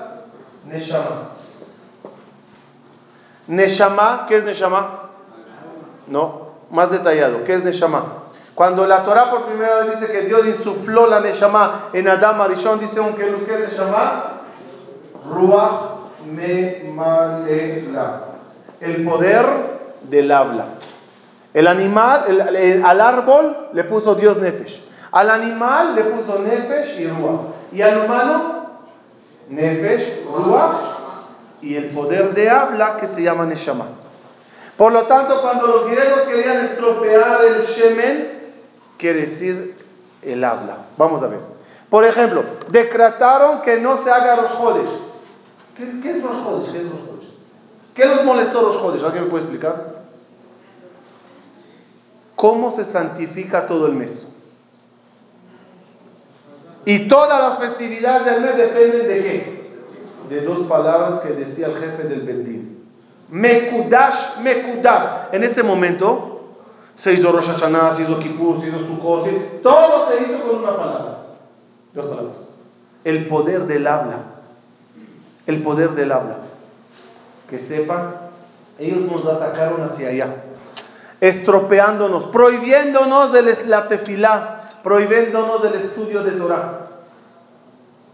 Neshama. 0.65 1.29
Neshama, 3.47 4.25
¿qué 4.27 4.37
es 4.37 4.43
Neshama? 4.45 5.09
No, 6.07 6.53
más 6.69 6.89
detallado. 6.89 7.43
¿Qué 7.43 7.55
es 7.55 7.63
Neshama? 7.63 8.22
Cuando 8.55 8.85
la 8.85 9.03
Torah 9.03 9.31
por 9.31 9.45
primera 9.45 9.77
vez 9.77 9.99
dice 9.99 10.11
que 10.11 10.21
Dios 10.21 10.45
insufló 10.45 11.07
la 11.07 11.19
Neshama 11.19 11.89
en 11.93 12.07
Adam 12.07 12.41
Arishon, 12.41 12.79
dice 12.79 12.99
un 12.99 13.13
que 13.13 13.27
es 13.27 13.71
Neshama, 13.71 14.41
Ruach 15.29 15.93
Memalela. 16.25 18.21
El 18.79 19.03
poder 19.05 19.45
del 20.03 20.31
habla. 20.31 20.65
El 21.53 21.67
animal, 21.67 22.23
el, 22.27 22.83
al 22.85 23.01
árbol 23.01 23.69
le 23.73 23.83
puso 23.85 24.15
Dios 24.15 24.37
Nefesh. 24.37 24.83
Al 25.11 25.29
animal 25.29 25.95
le 25.95 26.03
puso 26.03 26.39
Nefesh 26.39 26.99
y 26.99 27.07
Ruach. 27.07 27.41
Y 27.71 27.81
al 27.81 28.05
humano, 28.05 28.67
Nefesh, 29.49 30.25
Ruach 30.25 31.03
y 31.63 31.75
el 31.75 31.85
poder 31.91 32.33
de 32.33 32.49
habla 32.49 32.97
que 32.97 33.07
se 33.07 33.23
llama 33.23 33.45
Neshama. 33.45 33.85
Por 34.77 34.91
lo 34.91 35.03
tanto, 35.03 35.41
cuando 35.41 35.67
los 35.67 35.85
griegos 35.85 36.21
querían 36.27 36.65
estropear 36.65 37.45
el 37.45 37.65
Shemen, 37.67 38.32
quiere 39.03 39.19
decir 39.19 39.75
el 40.21 40.45
habla. 40.45 40.77
Vamos 40.97 41.21
a 41.23 41.27
ver. 41.27 41.41
Por 41.89 42.05
ejemplo, 42.05 42.45
decretaron 42.71 43.61
que 43.61 43.77
no 43.77 44.01
se 44.01 44.09
haga 44.09 44.37
los 44.37 44.51
jodes. 44.51 44.89
¿Qué, 45.75 45.99
¿Qué, 45.99 46.11
es 46.11 46.23
los 46.23 46.37
jodes? 46.37 46.71
¿Qué 46.71 46.77
es 46.77 46.85
los 46.85 47.01
jodes? 47.01 47.27
¿Qué 47.93 48.05
los 48.05 48.23
molestó 48.23 48.61
los 48.61 48.77
jodes? 48.77 49.03
¿Alguien 49.03 49.25
me 49.25 49.29
puede 49.29 49.43
explicar? 49.43 50.03
¿Cómo 52.37 52.71
se 52.71 52.85
santifica 52.85 53.67
todo 53.67 53.87
el 53.87 53.93
mes? 53.93 54.29
Y 56.85 57.09
todas 57.09 57.41
las 57.41 57.59
festividades 57.59 58.25
del 58.25 58.41
mes 58.41 58.55
dependen 58.55 59.05
de 59.05 59.21
qué? 59.21 59.73
De 60.29 60.41
dos 60.45 60.65
palabras 60.67 61.19
que 61.19 61.33
decía 61.33 61.67
el 61.67 61.75
jefe 61.75 62.03
del 62.03 62.21
Bendín. 62.21 62.87
Mekudash, 63.29 64.37
Mekudash. 64.39 65.33
En 65.33 65.43
ese 65.43 65.61
momento 65.61 66.32
se 66.95 67.13
hizo 67.13 67.31
Rosh 67.31 67.47
Hashanah, 67.47 67.93
se 67.93 68.03
hizo 68.03 68.19
Kippur, 68.19 68.61
se 68.61 68.67
hizo 68.67 68.85
Sukkot, 68.85 69.61
todo 69.61 70.09
se 70.09 70.23
hizo 70.23 70.43
con 70.43 70.59
una 70.59 70.77
palabra. 70.77 71.17
Dos 71.93 72.05
palabras. 72.05 72.35
El 73.03 73.27
poder 73.27 73.67
del 73.67 73.87
habla. 73.87 74.17
El 75.45 75.61
poder 75.61 75.91
del 75.91 76.11
habla. 76.11 76.37
Que 77.49 77.59
sepan, 77.59 78.15
ellos 78.79 79.01
nos 79.01 79.25
atacaron 79.25 79.81
hacia 79.83 80.09
allá 80.09 80.43
estropeándonos, 81.23 82.25
prohibiéndonos 82.25 83.31
de 83.31 83.65
la 83.65 83.87
tefilá, 83.87 84.71
prohibiéndonos 84.83 85.63
del 85.63 85.75
estudio 85.75 86.21
de 86.21 86.31
Torah, 86.31 86.87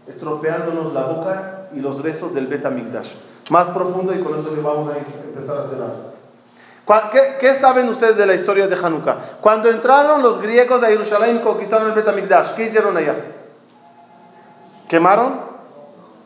estropeándonos 0.06 0.92
la 0.92 1.06
boca 1.06 1.62
y 1.74 1.80
los 1.80 2.00
rezos 2.04 2.32
del 2.32 2.46
Betamigdash. 2.46 3.10
Más 3.50 3.66
profundo 3.70 4.14
y 4.14 4.20
con 4.20 4.38
eso 4.38 4.54
le 4.54 4.62
vamos 4.62 4.92
a 4.92 4.96
empezar 4.96 5.58
a 5.58 5.66
cerrar. 5.66 6.09
¿Qué, 7.12 7.36
¿Qué, 7.40 7.54
saben 7.54 7.88
ustedes 7.88 8.16
de 8.16 8.26
la 8.26 8.34
historia 8.34 8.66
de 8.66 8.74
Hanukkah? 8.74 9.38
Cuando 9.40 9.68
entraron 9.68 10.22
los 10.22 10.40
griegos 10.40 10.82
a 10.82 10.86
Jerusalén 10.86 11.38
conquistaron 11.38 11.88
el 11.88 11.94
Betamigdash, 11.94 12.54
¿qué 12.54 12.64
hicieron 12.64 12.96
allá? 12.96 13.14
¿Quemaron? 14.88 15.40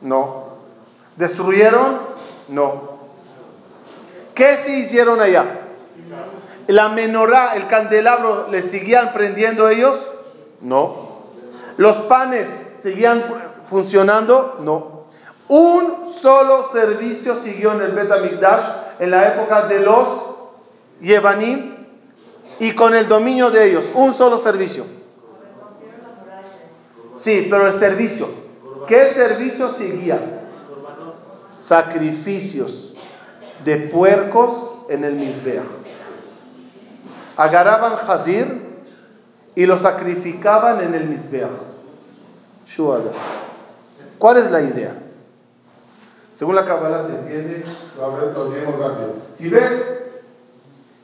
No. 0.00 0.44
¿Destruyeron? 1.16 1.98
No. 2.48 2.94
¿Qué 4.34 4.56
sí 4.56 4.80
hicieron 4.80 5.20
allá? 5.20 5.60
la 6.66 6.88
menorá, 6.88 7.56
el 7.56 7.66
candelabro, 7.66 8.48
¿le 8.50 8.62
seguían 8.62 9.12
prendiendo 9.12 9.68
ellos? 9.68 9.98
No. 10.60 11.24
¿Los 11.76 11.96
panes 12.06 12.48
seguían 12.82 13.24
funcionando? 13.68 14.56
No. 14.60 15.04
Un 15.48 16.14
solo 16.22 16.70
servicio 16.72 17.36
siguió 17.42 17.72
en 17.72 17.82
el 17.82 17.92
Betamigdash 17.92 18.64
en 18.98 19.10
la 19.10 19.28
época 19.34 19.66
de 19.66 19.80
los 19.80 20.34
Yevanim 21.01 21.74
y 22.59 22.72
con 22.72 22.95
el 22.95 23.09
dominio 23.09 23.51
de 23.51 23.70
ellos. 23.70 23.86
Un 23.95 24.14
solo 24.14 24.38
servicio. 24.38 24.84
Sí, 27.18 27.47
pero 27.51 27.68
el 27.68 27.78
servicio. 27.78 28.28
¿Qué 28.86 29.12
servicio 29.12 29.70
seguía? 29.72 30.42
Sacrificios 31.57 32.95
de 33.64 33.76
puercos 33.76 34.70
en 34.88 35.05
el 35.05 35.14
Mizbeach 35.14 35.84
agarraban 37.36 38.09
Hazir 38.09 38.62
y 39.55 39.66
lo 39.66 39.78
sacrificaban 39.78 40.82
en 40.82 40.95
el. 40.95 41.14
Shuada. 42.66 43.12
¿Cuál 44.18 44.38
es 44.38 44.51
la 44.51 44.62
idea? 44.62 44.95
Según 46.32 46.57
la 46.57 46.64
Kabbalah 46.64 47.05
se 47.05 47.14
entiende. 47.14 47.64
Si 49.36 49.49
ves 49.49 49.93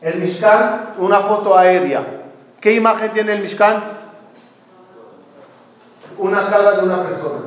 el 0.00 0.20
Mishkan, 0.20 0.94
una 0.98 1.20
foto 1.20 1.56
aérea, 1.56 2.04
¿qué 2.60 2.72
imagen 2.72 3.12
tiene 3.12 3.34
el 3.34 3.42
Mishkan? 3.42 3.82
Una 6.18 6.50
cara 6.50 6.72
de 6.72 6.82
una 6.84 7.02
persona. 7.04 7.40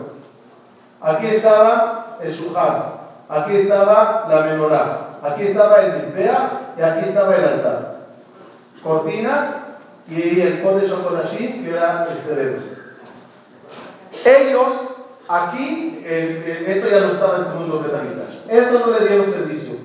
Aquí 1.02 1.28
estaba 1.28 2.18
el 2.22 2.32
Shuhan, 2.32 2.84
aquí 3.30 3.56
estaba 3.58 4.28
la 4.30 4.42
menorá, 4.42 5.20
aquí 5.22 5.44
estaba 5.44 5.78
el 5.78 6.02
Mizbeach 6.02 6.78
y 6.78 6.82
aquí 6.82 7.10
estaba 7.10 7.36
el 7.36 7.44
altar 7.44 7.94
cortinas 8.84 9.50
y 10.08 10.42
el 10.42 10.62
Kodesh 10.62 10.92
Kodashim, 10.92 11.64
que 11.64 11.72
era 11.72 12.08
el 12.12 12.18
cerebro. 12.20 12.62
Ellos, 14.26 14.74
aquí, 15.28 16.04
esto 16.06 16.90
ya 16.90 17.02
no 17.02 17.14
estaba 17.14 17.38
en 17.40 17.46
segundo 17.46 17.82
Betamigdash. 17.82 18.42
Esto 18.50 18.80
no 18.86 19.00
le 19.00 19.08
dieron 19.08 19.34
servicio. 19.34 19.76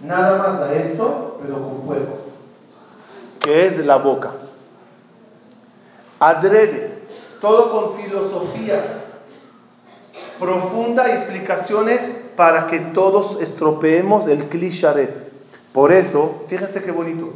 Nada 0.00 0.38
más 0.38 0.60
a 0.60 0.72
esto, 0.74 1.29
pero 1.40 1.62
con 1.62 1.82
fuego. 1.86 2.18
Que 3.40 3.66
es 3.66 3.78
la 3.78 3.96
boca. 3.96 4.32
Adrede, 6.18 6.98
todo 7.40 7.70
con 7.70 8.02
filosofía 8.02 9.00
profunda 10.40 11.10
explicaciones 11.10 12.30
para 12.36 12.66
que 12.66 12.80
todos 12.80 13.40
estropeemos 13.40 14.26
el 14.26 14.48
Klisharet. 14.48 15.22
Por 15.72 15.92
eso, 15.92 16.44
fíjense 16.48 16.82
qué 16.82 16.90
bonito. 16.90 17.32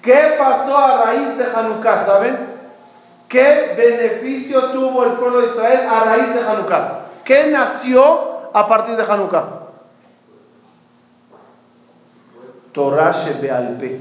¿Qué 0.00 0.36
pasó 0.38 0.76
a 0.76 1.04
raíz 1.04 1.36
de 1.36 1.44
Hanukkah? 1.44 1.98
¿Saben? 1.98 2.38
¿Qué 3.28 3.74
beneficio 3.76 4.70
tuvo 4.70 5.04
el 5.04 5.12
pueblo 5.12 5.40
de 5.40 5.46
Israel 5.48 5.88
a 5.88 6.04
raíz 6.04 6.34
de 6.34 6.40
Hanukkah? 6.40 7.00
¿Qué 7.24 7.48
nació 7.48 8.50
a 8.52 8.68
partir 8.68 8.96
de 8.96 9.02
Hanukkah? 9.02 9.53
Torah 12.74 13.12
Shebealpe. 13.12 14.00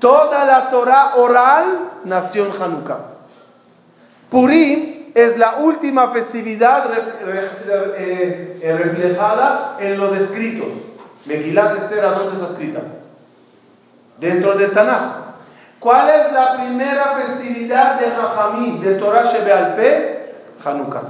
Toda 0.00 0.44
la 0.44 0.70
Torah 0.70 1.16
oral 1.16 1.90
nació 2.04 2.46
en 2.46 2.62
Hanukkah. 2.62 2.98
Purim 4.30 5.10
es 5.14 5.36
la 5.36 5.56
última 5.56 6.10
festividad 6.10 6.90
eh, 6.92 8.58
eh, 8.62 8.76
reflejada 8.76 9.76
en 9.80 9.98
los 9.98 10.16
escritos. 10.16 10.68
Megilat 11.26 11.76
Esther, 11.76 12.02
¿dónde 12.02 12.34
está 12.34 12.46
escrita? 12.46 12.80
Dentro 14.18 14.54
del 14.54 14.70
Tanaj. 14.70 15.28
¿Cuál 15.80 16.08
es 16.08 16.32
la 16.32 16.56
primera 16.56 17.04
festividad 17.16 18.00
de 18.00 18.10
Jajamí, 18.10 18.78
de 18.78 18.94
Torah 18.94 19.24
Shebealpe? 19.24 20.34
Hanukkah. 20.64 21.02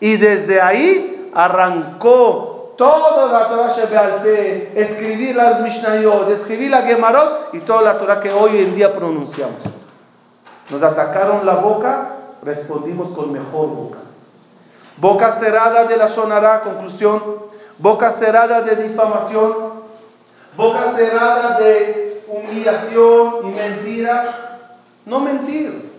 Y 0.00 0.16
desde 0.16 0.60
ahí 0.60 1.30
arrancó 1.34 2.51
toda 2.76 3.32
la 3.32 3.48
Torah 3.48 3.74
Shebealpe, 3.74 4.72
escribir 4.74 5.36
las 5.36 5.60
Mishnayot, 5.60 6.30
escribir 6.30 6.70
la 6.70 6.82
Gemarot 6.82 7.54
y 7.54 7.60
toda 7.60 7.82
la 7.82 7.98
Torah 7.98 8.20
que 8.20 8.32
hoy 8.32 8.62
en 8.62 8.74
día 8.74 8.92
pronunciamos. 8.92 9.62
Nos 10.70 10.82
atacaron 10.82 11.44
la 11.44 11.56
boca, 11.56 12.16
respondimos 12.42 13.16
con 13.16 13.32
mejor 13.32 13.68
boca. 13.68 13.98
Boca 14.96 15.32
cerrada 15.32 15.84
de 15.84 15.96
la 15.96 16.06
Shonara, 16.06 16.60
conclusión. 16.62 17.22
Boca 17.78 18.12
cerrada 18.12 18.62
de 18.62 18.76
difamación. 18.76 19.82
Boca 20.56 20.90
cerrada 20.90 21.58
de 21.58 22.02
humillación 22.32 23.40
y 23.44 23.50
mentiras, 23.52 24.26
no 25.04 25.20
mentir, 25.20 25.92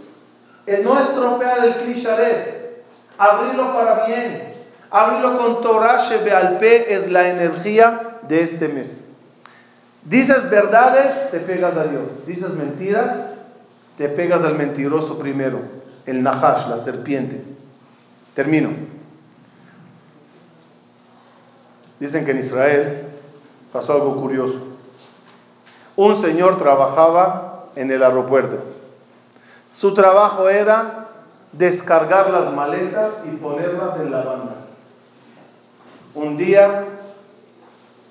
no 0.83 0.99
estropear 0.99 1.65
el 1.65 1.75
clisharet, 1.75 2.83
abrirlo 3.17 3.73
para 3.73 4.05
bien, 4.05 4.52
abrirlo 4.93 5.39
con 5.39 5.61
Torah 5.63 5.97
Shebealpe 5.97 6.93
es 6.93 7.11
la 7.11 7.27
energía 7.27 8.19
de 8.21 8.41
este 8.41 8.67
mes. 8.67 9.03
Dices 10.03 10.49
verdades, 10.51 11.31
te 11.31 11.39
pegas 11.39 11.75
a 11.75 11.85
Dios. 11.85 12.25
Dices 12.27 12.51
mentiras, 12.51 13.25
te 13.97 14.07
pegas 14.07 14.43
al 14.43 14.55
mentiroso 14.55 15.17
primero, 15.17 15.59
el 16.05 16.21
Nahash, 16.21 16.67
la 16.67 16.77
serpiente. 16.77 17.43
Termino. 18.35 18.69
Dicen 21.99 22.23
que 22.23 22.31
en 22.31 22.39
Israel 22.39 23.07
pasó 23.71 23.93
algo 23.93 24.17
curioso. 24.17 24.59
Un 25.95 26.21
señor 26.21 26.59
trabajaba 26.59 27.65
en 27.75 27.89
el 27.89 28.03
aeropuerto. 28.03 28.57
Su 29.71 29.95
trabajo 29.95 30.49
era 30.49 31.07
descargar 31.51 32.29
las 32.29 32.53
maletas 32.53 33.23
y 33.25 33.37
ponerlas 33.37 33.99
en 33.99 34.11
la 34.11 34.23
banda. 34.23 34.62
Un 36.15 36.37
día, 36.37 36.85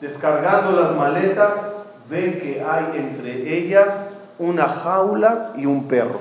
descargando 0.01 0.81
las 0.81 0.97
maletas, 0.97 1.77
ve 2.09 2.39
que 2.39 2.63
hay 2.63 2.99
entre 2.99 3.59
ellas 3.59 4.15
una 4.39 4.67
jaula 4.67 5.53
y 5.57 5.67
un 5.67 5.87
perro. 5.87 6.21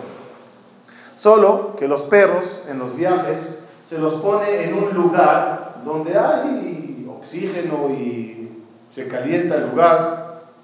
Solo 1.16 1.76
que 1.78 1.88
los 1.88 2.04
perros 2.04 2.46
en 2.70 2.80
los 2.80 2.96
viajes 2.96 3.64
se 3.88 3.98
los 3.98 4.16
pone 4.22 4.64
en 4.64 4.76
un 4.76 4.94
lugar 4.94 5.82
donde 5.84 6.18
hay 6.18 7.08
oxígeno 7.10 7.90
y 7.90 8.64
se 8.90 9.08
calienta 9.08 9.56
el 9.56 9.70
lugar 9.70 10.22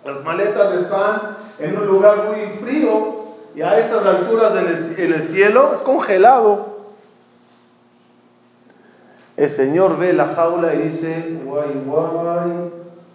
las 0.07 0.23
maletas 0.23 0.73
están 0.73 1.37
en 1.59 1.77
un 1.77 1.85
lugar 1.85 2.29
muy 2.29 2.47
frío 2.61 3.25
y 3.53 3.61
a 3.61 3.77
estas 3.77 4.05
alturas 4.05 4.53
en 4.55 5.11
el, 5.13 5.27
cielo 5.27 5.73
es 5.73 5.81
congelado. 5.81 6.76
El 9.37 9.49
Señor 9.49 9.97
ve 9.97 10.13
la 10.13 10.29
jaula 10.29 10.73
y 10.73 10.79
dice, 10.79 11.39
guay, 11.45 11.83
guay, 11.85 12.71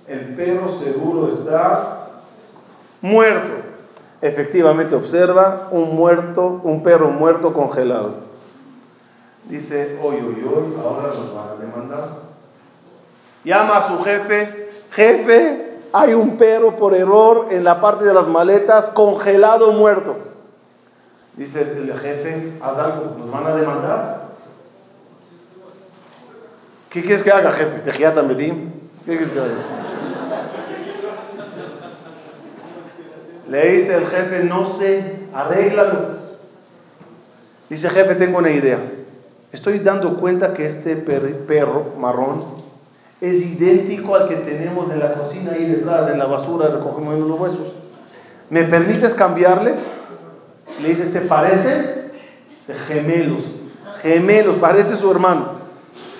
el 0.06 0.34
perro 0.36 0.68
seguro 0.68 1.32
está 1.32 2.06
muerto. 3.00 3.50
Efectivamente 4.20 4.94
observa 4.94 5.66
un 5.72 5.96
muerto, 5.96 6.60
un 6.62 6.84
perro 6.84 7.08
muerto 7.08 7.52
congelado. 7.52 8.14
Dice, 9.48 9.98
oye, 10.00 10.22
oye, 10.22 10.44
oye, 10.44 10.76
ahora 10.80 11.08
nos 11.08 11.34
van 11.34 11.48
a 11.48 11.60
demandar. 11.60 12.08
Llama 13.42 13.78
a 13.78 13.82
su 13.82 13.98
jefe, 14.04 14.70
jefe, 14.92 15.78
hay 15.92 16.14
un 16.14 16.36
perro 16.36 16.76
por 16.76 16.94
error 16.94 17.48
en 17.50 17.64
la 17.64 17.80
parte 17.80 18.04
de 18.04 18.14
las 18.14 18.28
maletas, 18.28 18.90
congelado, 18.90 19.72
muerto. 19.72 20.16
Dice 21.36 21.62
el 21.62 21.98
jefe, 21.98 22.52
haz 22.62 22.78
algo, 22.78 23.16
nos 23.18 23.28
van 23.28 23.46
a 23.46 23.56
demandar. 23.56 24.21
¿Qué 26.92 27.00
quieres 27.00 27.22
que 27.22 27.30
haga, 27.30 27.52
jefe? 27.52 27.80
¿Te 27.80 27.90
¿Qué 27.90 28.00
quieres 29.06 29.30
que 29.30 29.40
haga? 29.40 29.54
Le 33.48 33.72
dice 33.72 33.94
el 33.94 34.06
jefe, 34.06 34.44
no 34.44 34.72
sé, 34.74 35.20
arréglalo. 35.32 36.22
Dice, 37.70 37.88
jefe, 37.88 38.14
tengo 38.16 38.38
una 38.38 38.50
idea. 38.50 38.78
Estoy 39.52 39.78
dando 39.78 40.18
cuenta 40.18 40.52
que 40.52 40.66
este 40.66 40.96
perro 40.96 41.94
marrón 41.98 42.44
es 43.22 43.46
idéntico 43.46 44.14
al 44.14 44.28
que 44.28 44.36
tenemos 44.36 44.90
en 44.92 44.98
la 44.98 45.14
cocina 45.14 45.52
ahí 45.52 45.64
detrás, 45.64 46.10
en 46.10 46.18
la 46.18 46.26
basura, 46.26 46.68
recogemos 46.68 47.18
los 47.18 47.40
huesos. 47.40 47.74
¿Me 48.50 48.64
permites 48.64 49.14
cambiarle? 49.14 49.76
Le 50.82 50.88
dice, 50.88 51.08
¿se 51.08 51.22
parece? 51.22 52.10
Se 52.66 52.74
gemelos, 52.74 53.44
gemelos, 54.02 54.56
parece 54.56 54.96
su 54.96 55.10
hermano. 55.10 55.51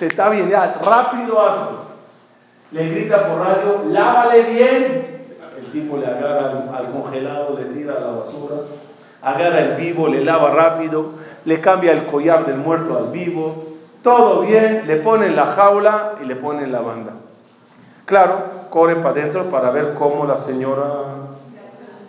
Se 0.03 0.07
está 0.07 0.27
bien, 0.27 0.49
ya, 0.49 0.81
rápido 0.83 1.41
hazlo. 1.41 1.77
Le 2.71 2.89
grita 2.89 3.25
por 3.25 3.39
radio, 3.39 3.85
lávale 3.87 4.43
bien. 4.43 5.25
El 5.57 5.71
tipo 5.71 5.95
le 5.95 6.05
agarra 6.05 6.51
al 6.75 6.87
congelado, 6.87 7.57
le 7.57 7.63
tira 7.67 7.93
a 7.95 7.99
la 8.01 8.07
basura, 8.07 8.55
agarra 9.21 9.61
el 9.61 9.75
vivo, 9.77 10.09
le 10.09 10.25
lava 10.25 10.49
rápido, 10.49 11.11
le 11.45 11.61
cambia 11.61 11.93
el 11.93 12.05
collar 12.07 12.45
del 12.45 12.57
muerto 12.57 12.97
al 12.97 13.11
vivo, 13.11 13.63
todo 14.03 14.41
bien, 14.41 14.83
le 14.87 14.97
ponen 14.97 15.37
la 15.37 15.45
jaula 15.45 16.15
y 16.21 16.25
le 16.25 16.35
ponen 16.35 16.73
la 16.73 16.81
banda. 16.81 17.13
Claro, 18.03 18.67
corre 18.71 18.97
para 18.97 19.11
adentro 19.11 19.45
para 19.45 19.69
ver 19.69 19.93
cómo 19.93 20.25
la 20.25 20.35
señora 20.35 20.83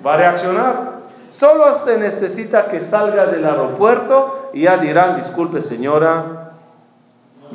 va 0.04 0.14
a 0.14 0.16
reaccionar. 0.16 0.94
Solo 1.28 1.76
se 1.84 1.96
necesita 1.96 2.66
que 2.66 2.80
salga 2.80 3.26
del 3.26 3.44
aeropuerto 3.44 4.50
y 4.52 4.62
ya 4.62 4.78
dirán, 4.78 5.14
disculpe 5.14 5.62
señora, 5.62 6.43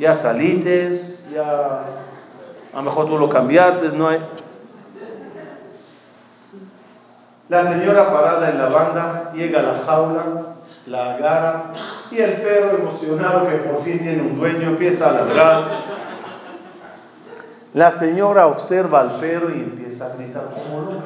ya 0.00 0.14
salites, 0.14 1.28
ya 1.30 1.84
a 2.72 2.76
lo 2.76 2.82
mejor 2.82 3.06
tú 3.06 3.18
lo 3.18 3.28
cambiaste, 3.28 3.90
no. 3.90 4.08
La 7.48 7.62
señora 7.62 8.12
parada 8.12 8.50
en 8.50 8.58
la 8.58 8.68
banda 8.68 9.32
llega 9.34 9.58
a 9.58 9.62
la 9.62 9.74
jaula, 9.84 10.24
la 10.86 11.14
agarra 11.14 11.64
y 12.10 12.18
el 12.18 12.34
perro 12.34 12.78
emocionado 12.78 13.48
que 13.48 13.56
por 13.56 13.82
fin 13.82 13.98
tiene 13.98 14.22
un 14.22 14.38
dueño 14.38 14.68
empieza 14.68 15.10
a 15.10 15.12
ladrar. 15.12 15.64
La 17.74 17.90
señora 17.90 18.46
observa 18.46 19.00
al 19.00 19.20
perro 19.20 19.50
y 19.50 19.60
empieza 19.60 20.06
a 20.06 20.16
gritar 20.16 20.50
como. 20.54 21.02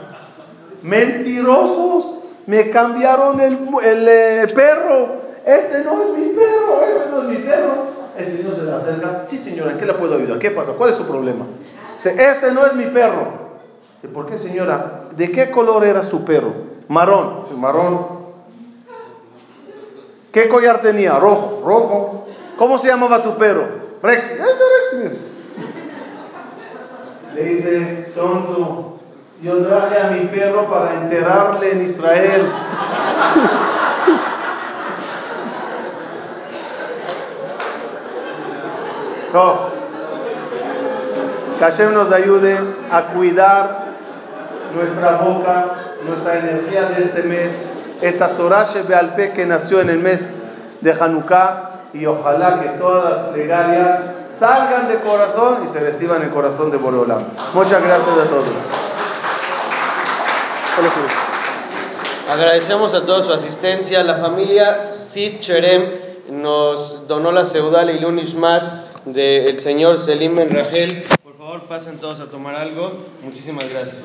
Mentirosos, 0.83 2.19
me 2.47 2.71
cambiaron 2.71 3.41
el, 3.41 3.59
el, 3.83 4.53
perro. 4.53 5.17
Este 5.47 5.83
no 5.83 6.03
es 6.03 6.19
mi 6.19 6.29
perro, 6.29 6.85
este 6.85 7.11
no 7.11 7.23
es 7.23 7.29
mi 7.29 7.37
perro. 7.37 8.04
El 8.17 8.25
señor 8.25 8.55
se 8.55 8.65
le 8.65 8.73
acerca. 8.73 9.23
Sí, 9.27 9.37
señora, 9.37 9.73
¿en 9.73 9.79
qué 9.79 9.87
le 9.87 9.95
puedo 9.95 10.17
ayudar? 10.17 10.39
¿Qué 10.39 10.51
pasa? 10.51 10.73
¿Cuál 10.73 10.91
es 10.91 10.97
su 10.97 11.07
problema? 11.07 11.47
Dice, 11.95 12.15
este 12.17 12.53
no 12.53 12.67
es 12.67 12.75
mi 12.75 12.85
perro. 12.87 13.45
Dice, 13.95 14.09
¿por 14.09 14.27
qué, 14.27 14.39
señora? 14.39 15.05
¿De 15.17 15.33
qué 15.33 15.51
color 15.51 15.85
era 15.85 16.03
su 16.03 16.25
perro? 16.25 16.55
Marrón. 16.89 17.45
marrón. 17.59 18.25
¿Qué 20.33 20.49
collar 20.49 20.81
tenía? 20.81 21.19
Rojo, 21.19 21.63
rojo. 21.65 22.27
¿Cómo 22.57 22.79
se 22.79 22.89
llamaba 22.89 23.23
tu 23.23 23.37
perro? 23.37 23.67
Rex. 24.03 24.29
Rex. 24.93 25.19
Le 27.35 27.45
dice, 27.45 28.13
tonto, 28.15 28.99
yo 29.43 29.67
traje 29.67 30.01
a 30.01 30.11
mi 30.11 30.27
perro 30.27 30.69
para 30.69 30.95
enterrarle 30.95 31.73
en 31.73 31.83
Israel. 31.83 32.53
No. 39.35 39.69
Que 41.59 41.65
Hashem 41.65 41.93
nos 41.93 42.13
ayude 42.13 42.57
a 42.89 43.07
cuidar 43.09 43.85
nuestra 44.77 45.17
boca, 45.17 45.75
nuestra 46.07 46.39
energía 46.39 46.85
de 46.91 47.05
este 47.05 47.25
mes 47.25 47.67
esta 48.01 48.37
Torah 48.37 48.65
Shebealpe 48.65 49.33
que 49.33 49.45
nació 49.45 49.81
en 49.81 49.91
el 49.91 49.99
mes 49.99 50.37
de 50.83 50.93
Hanukkah 50.93 51.81
y 51.93 52.07
ojalá 52.07 52.61
que 52.61 52.69
todas 52.79 53.11
las 53.11 53.27
plegarias 53.33 54.01
salgan 54.39 54.87
de 54.87 54.97
corazón 54.97 55.65
y 55.65 55.73
se 55.73 55.81
reciban 55.81 56.23
el 56.23 56.31
corazón 56.31 56.71
de 56.71 56.77
Boreolam. 56.77 57.23
Muchas 57.55 57.83
gracias 57.83 58.09
a 58.09 58.29
todos. 58.29 58.47
Agradecemos 62.31 62.95
a 62.95 63.05
todos 63.05 63.27
su 63.27 63.33
asistencia, 63.33 64.03
la 64.05 64.15
familia 64.15 64.93
Sid 64.93 65.41
Cherem 65.41 65.91
nos 66.29 67.09
donó 67.09 67.33
la 67.33 67.45
Seudal 67.45 67.91
Ilun 67.91 68.19
Ishmat 68.19 68.94
del 69.05 69.61
señor 69.61 69.99
Selim 69.99 70.35
Ben 70.35 70.51
Rachel. 70.51 71.03
Por 71.23 71.37
favor, 71.37 71.63
pasen 71.63 71.99
todos 71.99 72.21
a 72.21 72.29
tomar 72.29 72.55
algo. 72.55 73.07
Muchísimas 73.23 73.71
gracias. 73.73 74.05